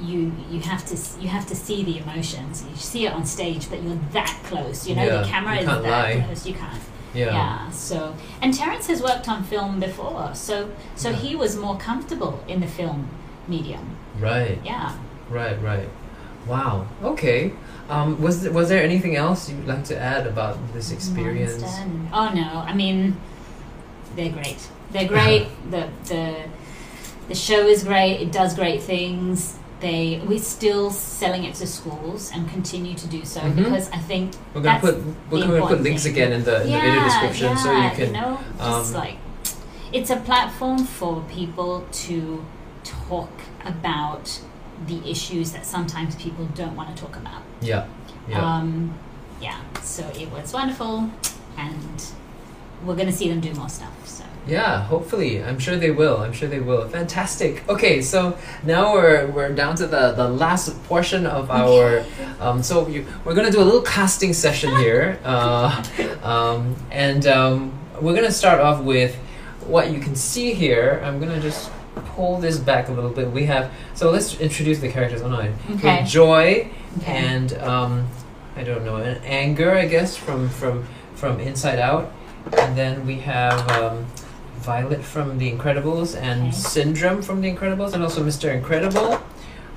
[0.00, 2.64] you you have to you have to see the emotions.
[2.70, 4.86] You see it on stage, but you're that close.
[4.88, 6.22] You know, Yeah, the camera is that lie.
[6.26, 6.46] close.
[6.46, 6.82] You can't.
[7.16, 7.32] Yeah.
[7.32, 7.70] Yeah.
[7.70, 11.16] So, and Terrence has worked on film before, so so Yeah.
[11.16, 13.08] he was more comfortable in the film
[13.48, 13.96] medium.
[14.20, 14.58] Right.
[14.64, 14.92] Yeah.
[15.30, 15.60] Right.
[15.62, 15.88] Right.
[16.46, 16.86] Wow.
[17.02, 17.52] Okay.
[17.88, 21.62] Um, was th- was there anything else you'd like to add about this experience?
[22.12, 23.16] Oh no, I mean,
[24.16, 24.58] they're great.
[24.92, 25.48] They're great.
[25.70, 26.34] the the
[27.28, 28.20] the show is great.
[28.20, 29.58] It does great things.
[29.80, 33.56] They we're still selling it to schools and continue to do so Mhm.
[33.56, 34.96] because I think We're gonna put
[35.30, 36.12] we're gonna put links thing.
[36.12, 39.18] again in the in the video description so you can know just um, like
[39.92, 42.44] it's a platform for people to
[42.84, 43.30] talk
[43.64, 44.40] about
[44.86, 47.42] the issues that sometimes people don't want to talk about.
[47.60, 47.84] yeah
[48.28, 48.94] yeah Um,
[49.40, 51.10] yeah, so it was wonderful,
[51.58, 52.04] and
[52.84, 53.92] we're going to see them do more stuff.
[54.04, 55.42] So Yeah, hopefully.
[55.42, 56.18] I'm sure they will.
[56.18, 56.88] I'm sure they will.
[56.88, 57.68] Fantastic.
[57.68, 62.04] Okay, so now we're we're down to the, the last portion of our
[62.40, 65.18] um, so you, we're gonna do a little casting session here.
[65.24, 65.82] Uh,
[66.22, 69.14] um, and um, we're gonna start off with
[69.66, 71.00] what you can see here.
[71.04, 71.70] I'm gonna just
[72.14, 73.30] pull this back a little bit.
[73.30, 75.22] We have so let's introduce the characters.
[75.22, 76.04] Oh no, Okay.
[76.04, 77.16] Joy Okay.
[77.16, 78.06] and um,
[78.54, 82.12] I don't know, an anger, I guess, from from from Inside Out,
[82.58, 84.06] and then we have um,
[84.66, 86.50] Violet from The Incredibles and Okay.
[86.50, 88.52] Syndrome from The Incredibles, and also Mr.
[88.52, 89.20] Incredible.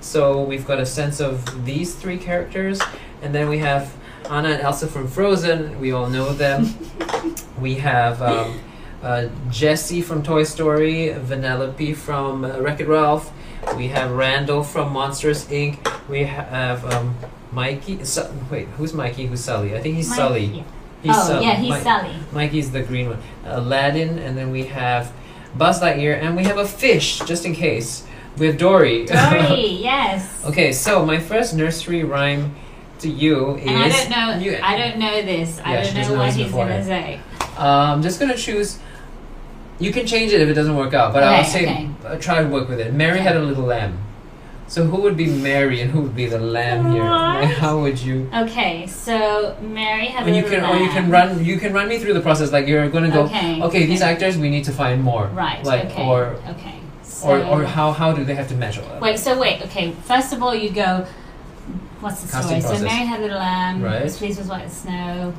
[0.02, 2.82] So we've got a sense of these three characters,
[3.22, 3.94] and then we have
[4.30, 5.80] Anna and Elsa from Frozen.
[5.80, 6.74] We all know them.
[7.62, 8.22] we have.
[8.22, 8.60] Um,
[9.02, 13.32] uh, Jessie from Toy Story, Vanellope from uh, Wreck It Ralph.
[13.78, 15.78] We have Randall from Monsters Inc.
[16.10, 17.16] We ha- have um,
[17.54, 18.04] Mikey.
[18.04, 19.28] Su- wait, who's Mikey?
[19.28, 19.74] Who's Sully?
[19.74, 20.66] I think he's Mike- Sully.
[21.02, 22.16] He's oh Sul- yeah, he's Mi- Sally.
[22.32, 23.20] Mikey's the green one.
[23.46, 25.12] Aladdin, and then we have
[25.58, 28.06] Buzz Lightyear, and we have a fish, just in case.
[28.38, 29.06] We have Dory.
[29.06, 30.44] Dory, yes.
[30.46, 32.56] okay, so my first nursery rhyme
[33.00, 33.68] to you is.
[33.68, 34.10] And I don't
[34.40, 34.44] know.
[34.46, 35.58] You, I don't know this.
[35.58, 37.20] Yeah, I don't know what he's gonna say.
[37.58, 38.80] Uh, I'm just gonna choose.
[39.80, 41.90] You can change it if it doesn't work out, but I'll say okay.
[42.06, 42.94] uh, try to work with it.
[42.94, 43.24] Mary Okay.
[43.24, 43.98] had a little lamb.
[44.70, 47.04] So who would be Mary and who would be the lamb here?
[47.04, 48.30] Like, how would you?
[48.32, 51.44] Okay, so Mary has And a you can, or you can run.
[51.44, 52.52] You can run me through the process.
[52.52, 53.24] Like you're gonna go.
[53.24, 55.26] Okay, Okay, these actors we need to find more.
[55.34, 55.66] Right.
[55.66, 56.06] Like okay.
[56.08, 56.76] or okay.
[57.02, 58.84] So, or or how how do they have to measure?
[58.84, 59.02] match?
[59.02, 59.18] Wait.
[59.18, 59.64] So wait.
[59.64, 59.92] Okay.
[60.06, 61.08] First of all, you go.
[62.02, 62.62] What's the Casting story?
[62.62, 62.84] So process.
[62.84, 63.82] Mary had a little lamb.
[63.82, 64.04] Right.
[64.04, 65.34] Was pleased with white snow.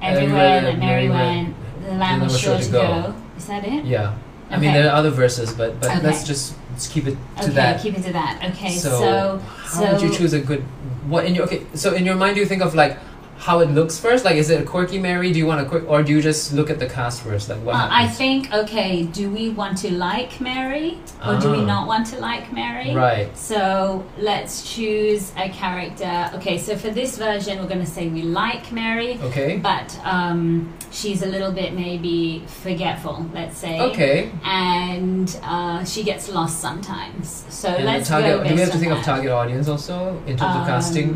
[0.00, 1.54] Everywhere that that Mary Mary went,
[1.84, 3.14] the lamb was sure to go.
[3.36, 3.84] Is that it?
[3.84, 4.16] Yeah.
[4.50, 4.82] I mean, Okay.
[4.82, 6.00] there are other verses, but but Okay.
[6.06, 7.82] let's just let's keep it to okay, that.
[7.82, 8.42] keep it to that.
[8.52, 9.40] Okay, So, so
[9.84, 10.62] How would you choose a good?
[11.06, 11.66] What in your okay?
[11.74, 12.98] So in your mind, do you think of like
[13.42, 14.24] how it looks first?
[14.24, 15.32] Like, is it a quirky Mary?
[15.32, 17.48] Do you want a quick, or do you just look at the cast first?
[17.48, 19.02] Like, what uh, I think okay.
[19.02, 21.72] Do we want to like Mary or do we Ah.
[21.74, 22.94] not want to like Mary?
[22.94, 23.36] Right.
[23.36, 26.30] So let's choose a character.
[26.36, 29.56] Okay, so for this version, we're going to say we like Mary, Okay.
[29.56, 33.26] but um, she's a little bit maybe forgetful.
[33.34, 33.80] Let's say.
[33.90, 34.30] Okay.
[34.44, 37.44] And uh, she gets lost sometimes.
[37.48, 38.38] So And let's target.
[38.42, 39.94] go Do we have to think on of target audience also
[40.30, 41.08] in terms of Um, casting?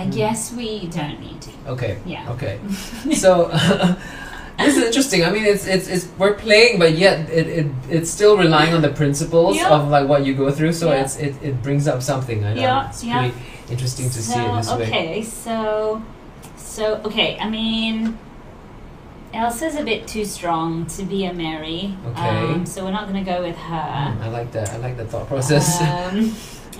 [0.00, 1.50] I guess we don't need to.
[1.68, 1.98] Okay.
[2.06, 2.30] Yeah.
[2.32, 2.58] Okay.
[3.14, 3.48] so
[4.58, 5.24] this is interesting.
[5.24, 8.82] I mean, it's it's, it's we're playing, but yet it, it it's still relying on
[8.82, 9.70] the principles Yeah.
[9.70, 10.72] of like what you go through.
[10.72, 11.02] So Yeah.
[11.02, 12.44] it's it, it brings up something.
[12.44, 13.30] I know Yeah, it's yeah.
[13.68, 14.86] interesting to so, see it this way.
[14.86, 16.02] okay, so
[16.56, 18.18] so okay, I mean
[19.32, 21.94] Elsa's a bit too strong to be a Mary.
[22.06, 22.28] Okay.
[22.28, 23.76] Um, so we're not gonna go with her.
[23.76, 24.70] Mm, I like that.
[24.70, 25.80] I like the thought process.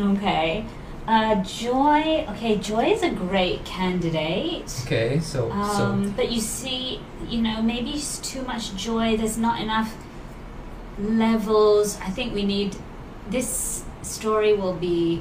[0.00, 0.64] Um, okay.
[1.10, 2.24] Uh, Joy.
[2.30, 4.72] Okay, Joy is a great candidate.
[4.86, 9.16] Okay, so Um, but you see, you know, maybe it's too much joy.
[9.16, 9.92] There's not enough
[11.00, 11.98] levels.
[12.00, 12.76] I think we need
[13.28, 15.20] this story will be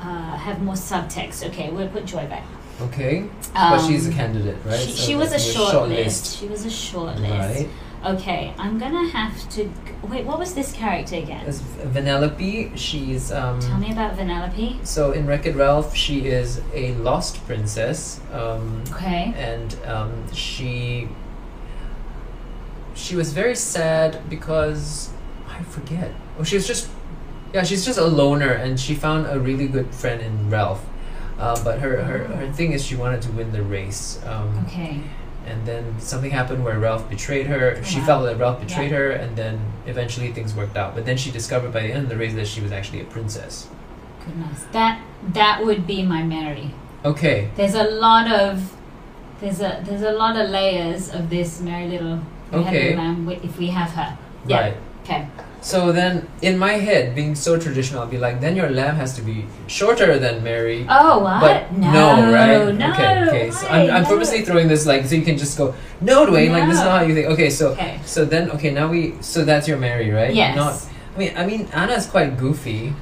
[0.00, 1.46] uh, have more subtext.
[1.48, 2.44] Okay, we'll put joy back.
[2.78, 4.80] so okay, but she's a Um, candidate, right?
[4.80, 6.38] She, So she was a short, list.
[6.38, 7.32] She was a short list.
[7.32, 7.68] Right.
[8.04, 9.68] Okay, I'm gonna have to.
[10.02, 11.44] Wait, what was this character again?
[11.46, 13.58] As Vanellope, she's um.
[13.60, 14.86] Tell me about Vanellope.
[14.86, 19.34] So in Wreck It Ralph, she is a lost princess, um, Okay.
[19.36, 21.08] and um, she
[22.94, 25.10] she was very sad because
[25.48, 26.12] I forget.
[26.38, 26.88] Oh, she was just
[27.52, 30.84] yeah, she's just a loner, and she found a really good friend in Ralph.
[31.38, 34.20] Uh, but her, her her thing is she wanted to win the race.
[34.26, 35.00] Um, Okay.
[35.46, 37.82] And then something happened where Ralph betrayed her.
[37.84, 38.06] She Wow.
[38.06, 38.98] felt that Ralph betrayed Yeah.
[38.98, 40.94] her, and then eventually things worked out.
[40.94, 43.04] But then she discovered by the end of the race that she was actually a
[43.04, 43.68] princess.
[44.24, 44.98] Goodness, that
[45.32, 46.72] that would be my Mary.
[47.04, 48.72] Okay, There's a lot of
[49.40, 52.18] there's a there's a lot of layers of this Mary Little
[52.52, 52.96] Okay.
[52.96, 54.16] Lamb if we have her.
[54.46, 54.60] Yeah.
[54.60, 54.76] right.
[55.04, 55.26] Okay.
[55.66, 59.16] So then, in my head, being so traditional, I'll be like, then your lamb has
[59.16, 60.86] to be shorter than Mary.
[60.88, 61.40] Oh what?
[61.40, 61.90] But no,
[62.22, 62.72] no, right?
[62.72, 62.92] No.
[62.92, 63.50] okay, okay.
[63.50, 63.66] So?
[63.66, 64.08] I'm, I'm No.
[64.08, 67.00] purposely throwing this like so you can just go, no, Dwayne, like this is not
[67.00, 67.26] how you think.
[67.34, 67.98] Okay, so Okay.
[68.06, 70.32] so then okay now we so that's your Mary, right?
[70.32, 70.54] Yes.
[70.54, 70.78] Not.
[71.16, 72.94] I mean, I mean Anna's quite goofy.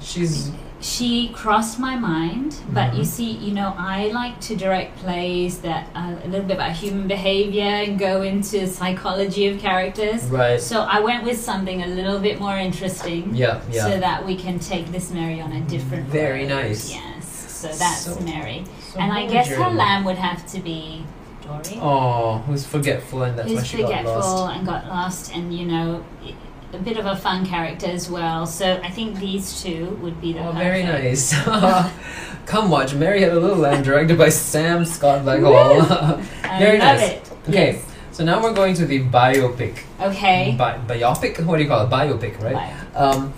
[0.00, 0.50] She's
[0.82, 3.06] she crossed my mind, but you Mhm.
[3.06, 7.06] see, you know, I like to direct plays that are a little bit about human
[7.06, 10.24] behavior and go into psychology of characters.
[10.24, 10.60] right.
[10.60, 13.30] So I went with something a little bit more interesting.
[13.32, 13.84] Yeah, yeah.
[13.84, 16.56] So that we can take this Mary on a different Very road.
[16.62, 16.90] nice.
[16.92, 17.26] Yes.
[17.48, 18.64] So that's So- Mary.
[18.92, 21.04] So and I guess her lamb would have to be
[21.46, 21.78] Dory.
[21.80, 24.56] Oh, who's forgetful and that's why who's she got forgetful lost.
[24.56, 26.34] and got lost and you know i-
[26.72, 28.46] a bit of a fun character as well.
[28.46, 31.34] So I think these two would be the Oh, very nice.
[32.46, 35.80] Come watch Mary Had a Little Lamb, directed by Sam Scott Blackhall.
[36.44, 37.10] I Very love nice.
[37.10, 37.32] it.
[37.48, 37.84] Okay, Yes.
[38.12, 39.78] so now we're going to the biopic.
[40.00, 40.54] Okay.
[40.58, 41.44] Bi- biopic?
[41.44, 41.90] What do you call it?
[41.90, 42.74] Biopic, right?
[42.94, 43.32] Um,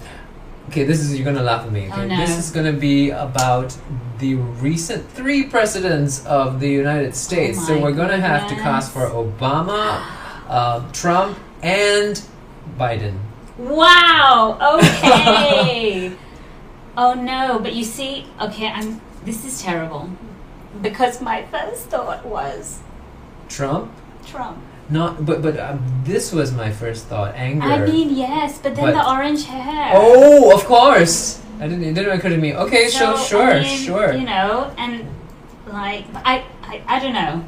[0.68, 1.88] okay, this is you're gonna laugh at me.
[1.90, 2.16] Okay, Oh, no.
[2.16, 3.77] this is gonna be about
[4.18, 7.66] the recent three presidents of the United States.
[7.66, 9.07] so Oh my we're gonna have to cast for.
[9.11, 10.03] Obama,
[10.49, 12.23] uh, Trump, and
[12.79, 13.19] Biden.
[13.59, 14.59] Wow.
[14.79, 16.13] Okay.
[16.97, 19.01] oh no, but you see, okay, I'm.
[19.25, 20.11] This is terrible
[20.83, 22.81] because my first thought was
[23.49, 23.91] Trump?
[24.27, 24.59] Trump.
[24.91, 27.35] Not, but but um, this was my first thought.
[27.37, 27.65] Anger.
[27.67, 29.93] I mean, yes, but then But- the orange hair.
[29.95, 31.41] oh, of course.
[31.61, 31.85] I didn't.
[31.85, 32.53] It didn't occur to me.
[32.55, 34.13] Okay, So, sure, sure, I mean, sure.
[34.13, 35.07] You know, and
[35.69, 37.45] like I, I, I don't know.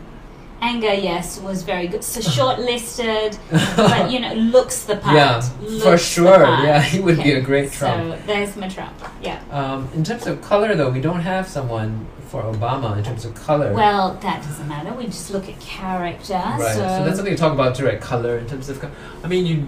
[0.60, 2.02] Anger, yes, was very good.
[2.02, 3.38] So shortlisted,
[3.76, 5.14] but you know, looks the part.
[5.16, 6.40] Yeah, Looks for sure.
[6.46, 8.12] Yeah, he would be a great Trump.
[8.18, 8.94] So there's my Trump.
[9.22, 9.40] Yeah.
[9.50, 13.34] Um, in terms of color, though, we don't have someone for Obama in terms of
[13.34, 13.72] color.
[13.72, 14.92] Well, that doesn't matter.
[14.94, 16.32] We just look at character.
[16.34, 16.60] right.
[16.74, 18.00] So, So, that's something to talk about too, right?
[18.00, 18.80] Color in terms of.
[18.80, 18.90] Co-
[19.22, 19.66] I mean, you,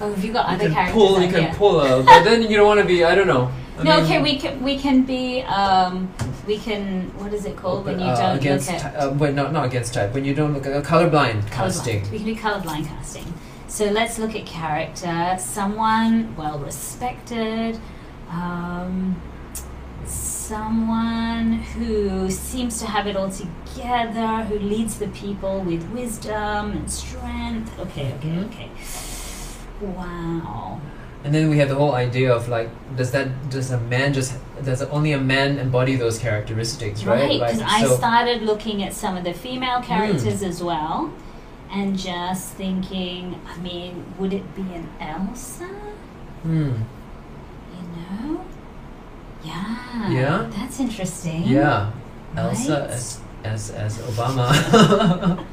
[0.00, 0.94] oh, have you got you other can characters?
[0.94, 1.54] pull, you can here?
[1.54, 3.04] pull a, but then you don't want to be.
[3.04, 3.52] I don't know.
[3.78, 6.08] I No, mean, okay, we can we can be um
[6.46, 9.12] we can what is it called when you uh, don't against look at ty- uh,
[9.14, 10.14] wait, not not against type.
[10.14, 11.50] When you don't look at uh, colorblind colorblind.
[11.50, 12.10] casting.
[12.10, 13.32] We can do colorblind casting.
[13.68, 15.36] So let's look at character.
[15.38, 17.78] Someone well respected,
[18.30, 19.20] um,
[20.06, 26.90] someone who seems to have it all together, who leads the people with wisdom and
[26.90, 27.78] strength.
[27.80, 28.46] Okay, okay, Mhm.
[28.46, 28.70] okay.
[29.80, 30.80] Wow.
[31.26, 34.32] And then we have the whole idea of like, does that does a man just
[34.64, 37.22] does only a man embody those characteristics, right?
[37.28, 41.12] Right, because Like, I started looking at some of the female characters as well,
[41.68, 45.64] and just thinking, I mean, would it be an Elsa?
[46.44, 46.74] Hmm.
[47.74, 48.44] You know?
[49.42, 50.10] Yeah.
[50.10, 50.50] Yeah?
[50.56, 51.42] That's interesting.
[51.42, 51.90] Yeah.
[52.36, 52.90] Elsa Right?
[52.90, 54.46] as as as Obama.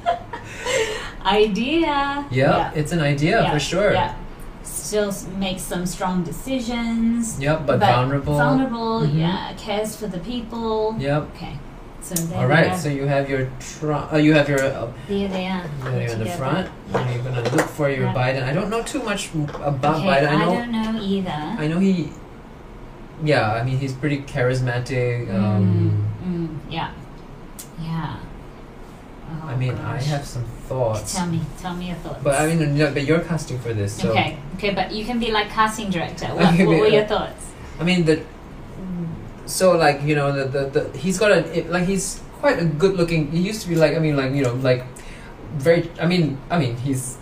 [1.25, 2.27] Idea.
[2.29, 3.93] yeah, it's an idea Yeah, for sure.
[3.93, 4.13] Yeah.
[4.63, 7.39] Still makes some strong decisions.
[7.39, 8.33] Yep, but, vulnerable.
[8.37, 9.19] Vulnerable, Mhm.
[9.19, 9.53] yeah.
[9.57, 10.95] Cares for the people.
[10.99, 11.29] Yep.
[11.35, 11.57] Okay.
[12.01, 12.75] So there All right.
[12.77, 14.11] So you have your Trump.
[14.11, 14.59] Uh, you have your.
[14.61, 15.63] Uh, there they are.
[15.83, 16.67] there you're in the front.
[16.91, 16.99] Yeah.
[16.99, 18.13] And you're gonna look for your Yeah.
[18.13, 18.43] Biden.
[18.43, 19.29] I don't know too much
[19.63, 20.27] about okay, Biden.
[20.27, 20.53] I know.
[20.53, 21.41] don't know either.
[21.59, 22.11] I know he.
[23.23, 25.33] Yeah, I mean he's pretty charismatic.
[25.33, 26.89] Um, mm, mm, yeah.
[27.81, 28.15] Yeah.
[29.41, 31.15] Oh, I mean I have some thoughts.
[31.15, 32.23] Tell me, tell me your thoughts.
[32.23, 35.19] But I mean, no, but you're casting for this, so okay, okay, but you can
[35.19, 36.27] be like casting director.
[36.27, 37.51] What, what were your uh, thoughts?
[37.79, 38.23] I mean the.
[39.45, 42.95] So like you know the the, the he's got a like he's quite a good
[42.95, 43.31] looking.
[43.31, 44.85] He used to be like I mean like you know like
[45.55, 45.89] very.
[45.99, 47.17] I mean I mean he's.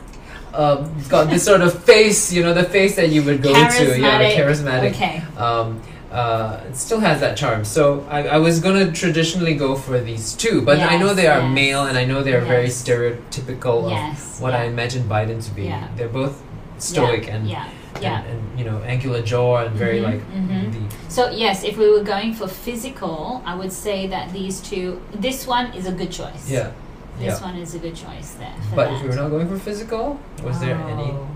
[0.53, 3.97] Um, got this sort of face, you know, the face that you would go to,
[3.97, 4.91] yeah, charismatic.
[4.91, 5.23] Okay.
[5.37, 5.81] Um,
[6.11, 7.63] uh, it still has that charm.
[7.63, 11.39] So I, I was gonna traditionally go for these two, but I know they are
[11.41, 11.53] yes.
[11.53, 14.35] male and I know they are very stereotypical Yes.
[14.35, 14.69] of what I yeah.
[14.71, 15.63] imagine Biden to be.
[15.63, 15.87] Yeah.
[15.95, 16.41] They're both
[16.77, 20.73] stoic yeah, and, and and you know angular jaw and very Mhm, like mhm.
[20.73, 24.99] the So yes, if we were going for physical, I would say that these two.
[25.13, 26.49] This one is a good choice.
[26.49, 26.71] yeah
[27.19, 28.55] This one is a good choice there.
[28.75, 28.95] But that.
[28.95, 31.27] if we were not going for physical, was there any Oh.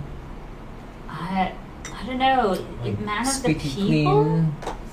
[1.09, 1.51] I
[2.05, 2.65] I don't know.
[2.83, 4.45] like, Man of the people.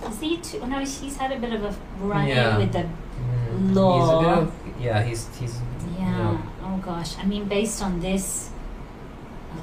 [0.08, 0.66] Is he too?
[0.66, 2.56] No, he's had a bit of a run Yeah.
[2.56, 4.20] with the Mm, He's a Law.
[4.22, 5.02] bit of yeah.
[5.02, 5.60] He's he's
[5.98, 6.10] yeah.
[6.10, 6.38] No.
[6.64, 7.18] Oh gosh.
[7.18, 8.48] I mean, based on this.
[9.54, 9.60] Oh.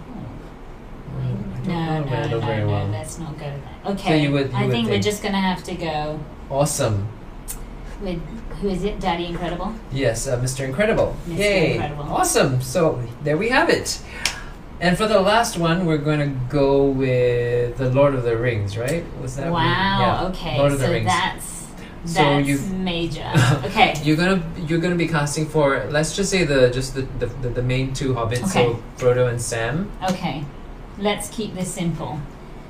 [1.17, 2.87] mm, No, no, no, no, well.
[2.87, 3.91] let's not go there.
[3.93, 4.09] Okay.
[4.09, 6.19] so you would- you I would think we're just gonna have to go
[6.51, 7.07] Awesome.
[8.01, 8.21] with
[8.61, 8.99] who is it?
[8.99, 9.73] Daddy Incredible.
[9.91, 10.65] Yes, uh, Mr.
[10.65, 11.15] Incredible.
[11.27, 11.37] Mr.
[11.37, 11.73] Yay!
[11.73, 12.03] Incredible.
[12.13, 12.61] Awesome.
[12.61, 13.99] So there we have it.
[14.82, 18.77] And for the last one, we're going to go with the Lord of the Rings,
[18.77, 19.03] right?
[19.21, 19.51] Was that?
[19.51, 19.99] Wow.
[19.99, 20.27] Yeah.
[20.30, 20.57] Okay.
[20.57, 21.05] Lord of the Rings.
[21.05, 21.67] that's
[22.05, 23.30] So that's you've- major.
[23.65, 23.93] Okay.
[24.03, 27.49] You're gonna you're gonna be casting for let's just say the just the the, the,
[27.49, 28.73] the main two hobbits, Okay.
[28.73, 30.45] so Frodo and Sam, Okay.
[30.97, 32.19] Let's keep this simple.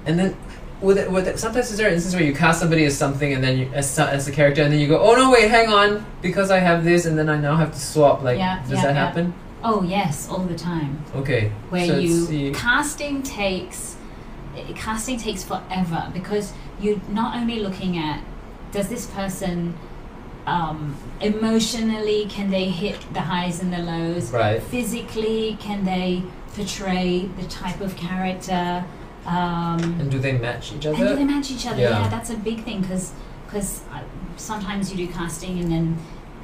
[0.06, 0.36] and then.
[0.82, 3.34] With it, with it, sometimes is there an instance where you cast somebody as something
[3.34, 5.68] and then you as, as a character and then you go oh no wait hang
[5.68, 8.72] on because I have this and then I now have to swap like Yeah, does
[8.72, 9.06] yeah, that yeah.
[9.06, 9.34] happen
[9.64, 11.04] Oh yes, all the time.
[11.16, 13.98] okay Where so you casting takes
[14.76, 18.24] casting takes forever because you're not only looking at
[18.72, 19.74] does this person
[20.46, 26.24] um, emotionally can they hit the highs and the lows right physically can they
[26.56, 28.84] portray the type of character
[29.26, 31.82] um, and do they match each other and do they match each other?
[31.82, 32.02] Yeah.
[32.02, 33.14] Yeah, that's a big thing because
[33.46, 33.84] because
[34.38, 35.98] sometimes you do casting and then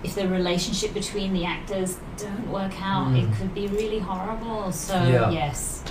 [0.04, 3.22] if the relationship between the actors don't work out, Mm.
[3.24, 4.72] it could be really horrible.
[4.72, 5.30] So Yeah.
[5.32, 5.84] yes,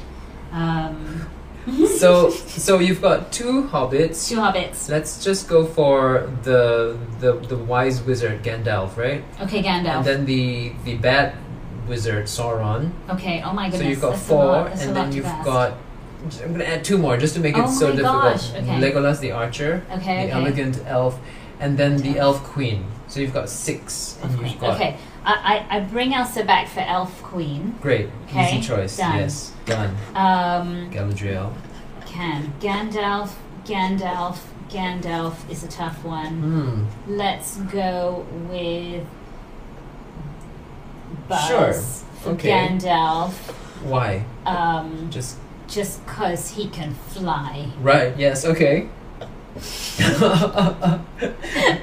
[0.53, 1.27] um,
[1.99, 4.91] so so you've got two hobbits two hobbits.
[4.91, 9.97] let's just go for the the the wise wizard Gandalf right Okay, Gandalf.
[9.97, 11.33] and then the the bad
[11.89, 13.43] wizard Sauron okay.
[13.45, 13.81] Oh my goodness.
[13.81, 15.73] so you've got that's four and then you've got
[16.45, 18.81] I'm gonna add two more just to make it Oh so my difficult gosh, okay.
[18.81, 20.41] Legolas the archer Okay, the okay.
[20.41, 21.19] elegant elf
[21.61, 22.85] and then the elf queen
[23.15, 24.97] so you've got six and Okay, you've got okay.
[25.25, 27.79] I, I, I bring Elsa back for Elf Queen.
[27.81, 29.17] great Okay, easy choice done.
[29.19, 31.53] yes done Um, Galadriel
[32.07, 33.31] can Gandalf,
[33.65, 34.39] Gandalf,
[34.69, 36.35] Gandalf is a tough one.
[36.41, 39.07] hmm Let's go with
[41.29, 41.73] Buzz Sure,
[42.21, 42.51] for okay.
[42.51, 43.31] Gandalf,
[43.85, 45.39] why um, just
[45.69, 47.69] just because he can fly.
[47.81, 48.89] right yes okay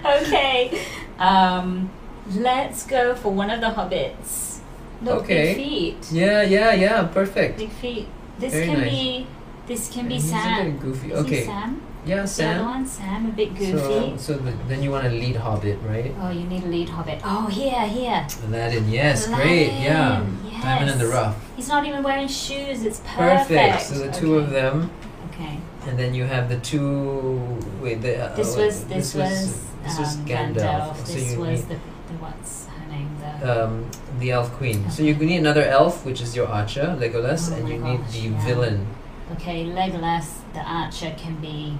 [0.05, 0.81] okay,
[1.21, 1.89] um,
[2.35, 4.59] let's go for one of the hobbits.
[5.01, 5.55] Look, Okay.
[5.55, 6.01] big feet.
[6.11, 8.07] yeah yeah yeah perfect Big feet.
[8.37, 8.91] This Very can nice.
[8.91, 9.27] be.
[9.67, 10.71] This can be He's a Sam.
[10.71, 11.13] bit goofy.
[11.13, 11.45] Okay.
[11.45, 11.81] Sam?
[12.03, 12.65] Yeah, The other Sam.
[12.65, 14.17] one, Sam, a bit So, goofy.
[14.17, 16.11] so the, then you want a lead hobbit, right?
[16.19, 17.21] oh, you need a lead hobbit.
[17.23, 18.25] Oh, here, here.
[18.47, 20.21] Aladdin, yes, great, yeah.
[20.21, 21.35] Aladdin, Diamond in the rough.
[21.55, 22.83] He's not even wearing shoes.
[22.83, 23.49] It's perfect.
[23.49, 23.81] Perfect.
[23.83, 24.43] So the two Okay.
[24.45, 24.89] of them,
[25.31, 25.59] Okay.
[25.87, 27.39] And then you have the two.
[27.81, 30.55] Wait, the, uh, This was this, was this was um, Gandalf.
[30.55, 30.95] Gandalf.
[31.07, 33.09] So This you was the, the what's her name?
[33.19, 34.89] The um, the elf queen.
[34.91, 38.19] So you need another elf, which is your archer, Legolas, Oh and you need the
[38.29, 38.45] yeah.
[38.45, 38.87] villain.
[39.33, 39.65] okay.
[39.65, 41.77] Legolas, the archer, can be.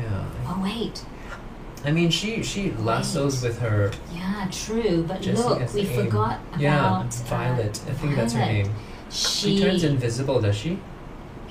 [0.00, 0.24] Yeah.
[0.46, 1.04] Oh wait.
[1.84, 3.92] I mean, she she lassos with her.
[4.12, 5.04] Yeah, true.
[5.06, 6.04] But Jessica look, we aim.
[6.06, 7.80] forgot Yeah, about Violet.
[7.86, 8.70] Uh, I think that's her name.
[9.10, 10.78] She, She turns invisible, does she?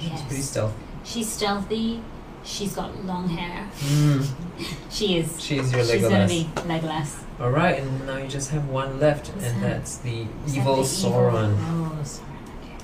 [0.04, 0.22] She's Yes.
[0.28, 0.76] pretty stealthy.
[1.06, 2.02] She's stealthy.
[2.46, 3.70] She's got long hair.
[3.80, 4.28] Mm,
[4.92, 5.40] She is.
[5.42, 7.24] she's your She's gonna be Legolas.
[7.40, 9.70] All right, and now you just have one left, Who's and that?
[9.80, 11.56] that's the Is that evil the Sauron.
[11.58, 12.22] Oh, Sauron.
[12.62, 12.76] Okay,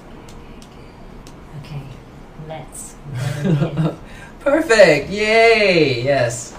[1.60, 1.82] okay, okay.
[1.82, 1.84] Okay,
[2.48, 2.96] let's
[4.40, 5.10] Perfect!
[5.10, 6.02] Yay!
[6.04, 6.54] Yes.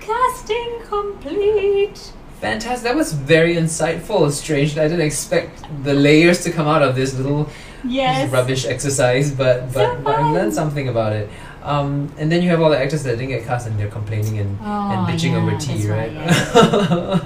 [0.00, 2.12] casting complete.
[2.40, 2.84] Fantastic.
[2.84, 4.30] That was very insightful.
[4.30, 4.76] Strange.
[4.78, 7.48] I didn't expect the layers to come out of this little
[7.84, 8.30] Yes.
[8.32, 11.28] rubbish exercise, but So but, but I learned something about it.
[11.62, 14.38] Um, and then you have all the actors that didn't get cast and they're complaining
[14.38, 16.12] and, Oh, and bitching yeah, over tea, right?
[16.12, 17.20] yeah.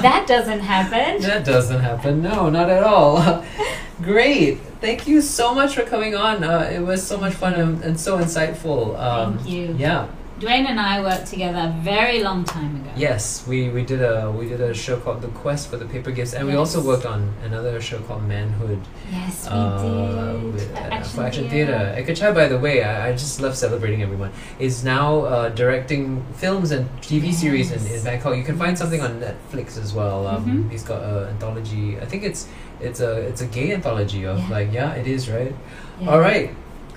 [0.06, 1.22] that doesn't happen.
[1.22, 2.22] that doesn't happen.
[2.22, 3.44] No, not at all.
[4.02, 4.58] Great.
[4.80, 6.44] Thank you so much for coming on.
[6.44, 8.98] Uh, it was so much fun and, and so insightful.
[8.98, 9.74] Um, Thank you.
[9.78, 10.08] Yeah.
[10.40, 12.90] Dwayne and I worked together a very long time ago.
[12.94, 16.10] Yes, we, we did a we did a show called The Quest for the Paper
[16.10, 18.80] Gifts, and we also worked on another show called Manhood
[19.10, 20.52] Yes, we uh, did.
[20.52, 21.94] with, For uh, Action for Action Theatre.
[21.94, 22.12] Theatre.
[22.12, 24.30] Ekachai, by the way, I, I just love celebrating everyone.
[24.58, 28.36] Is now uh, directing films and TV series in, in Bangkok.
[28.36, 30.26] You can find something on Netflix as well.
[30.26, 30.70] Um, Mhm.
[30.70, 31.98] He's got an anthology.
[31.98, 32.46] I think it's
[32.78, 34.48] it's a it's a gay anthology of Yeah.
[34.56, 35.54] like yeah, it is right.
[35.98, 36.10] Yeah.
[36.10, 36.50] All right.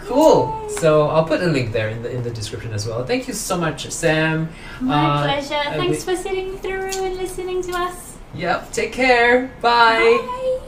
[0.05, 0.67] Cool.
[0.69, 3.05] So I'll put a link there in the in the description as well.
[3.05, 4.49] Thank you so much, Sam.
[4.79, 5.63] My Uh, pleasure.
[5.77, 8.15] Thanks we- for sitting through and listening to us.
[8.35, 8.71] Yep.
[8.71, 9.51] Take care.
[9.61, 9.99] Bye.
[10.27, 10.59] Bye.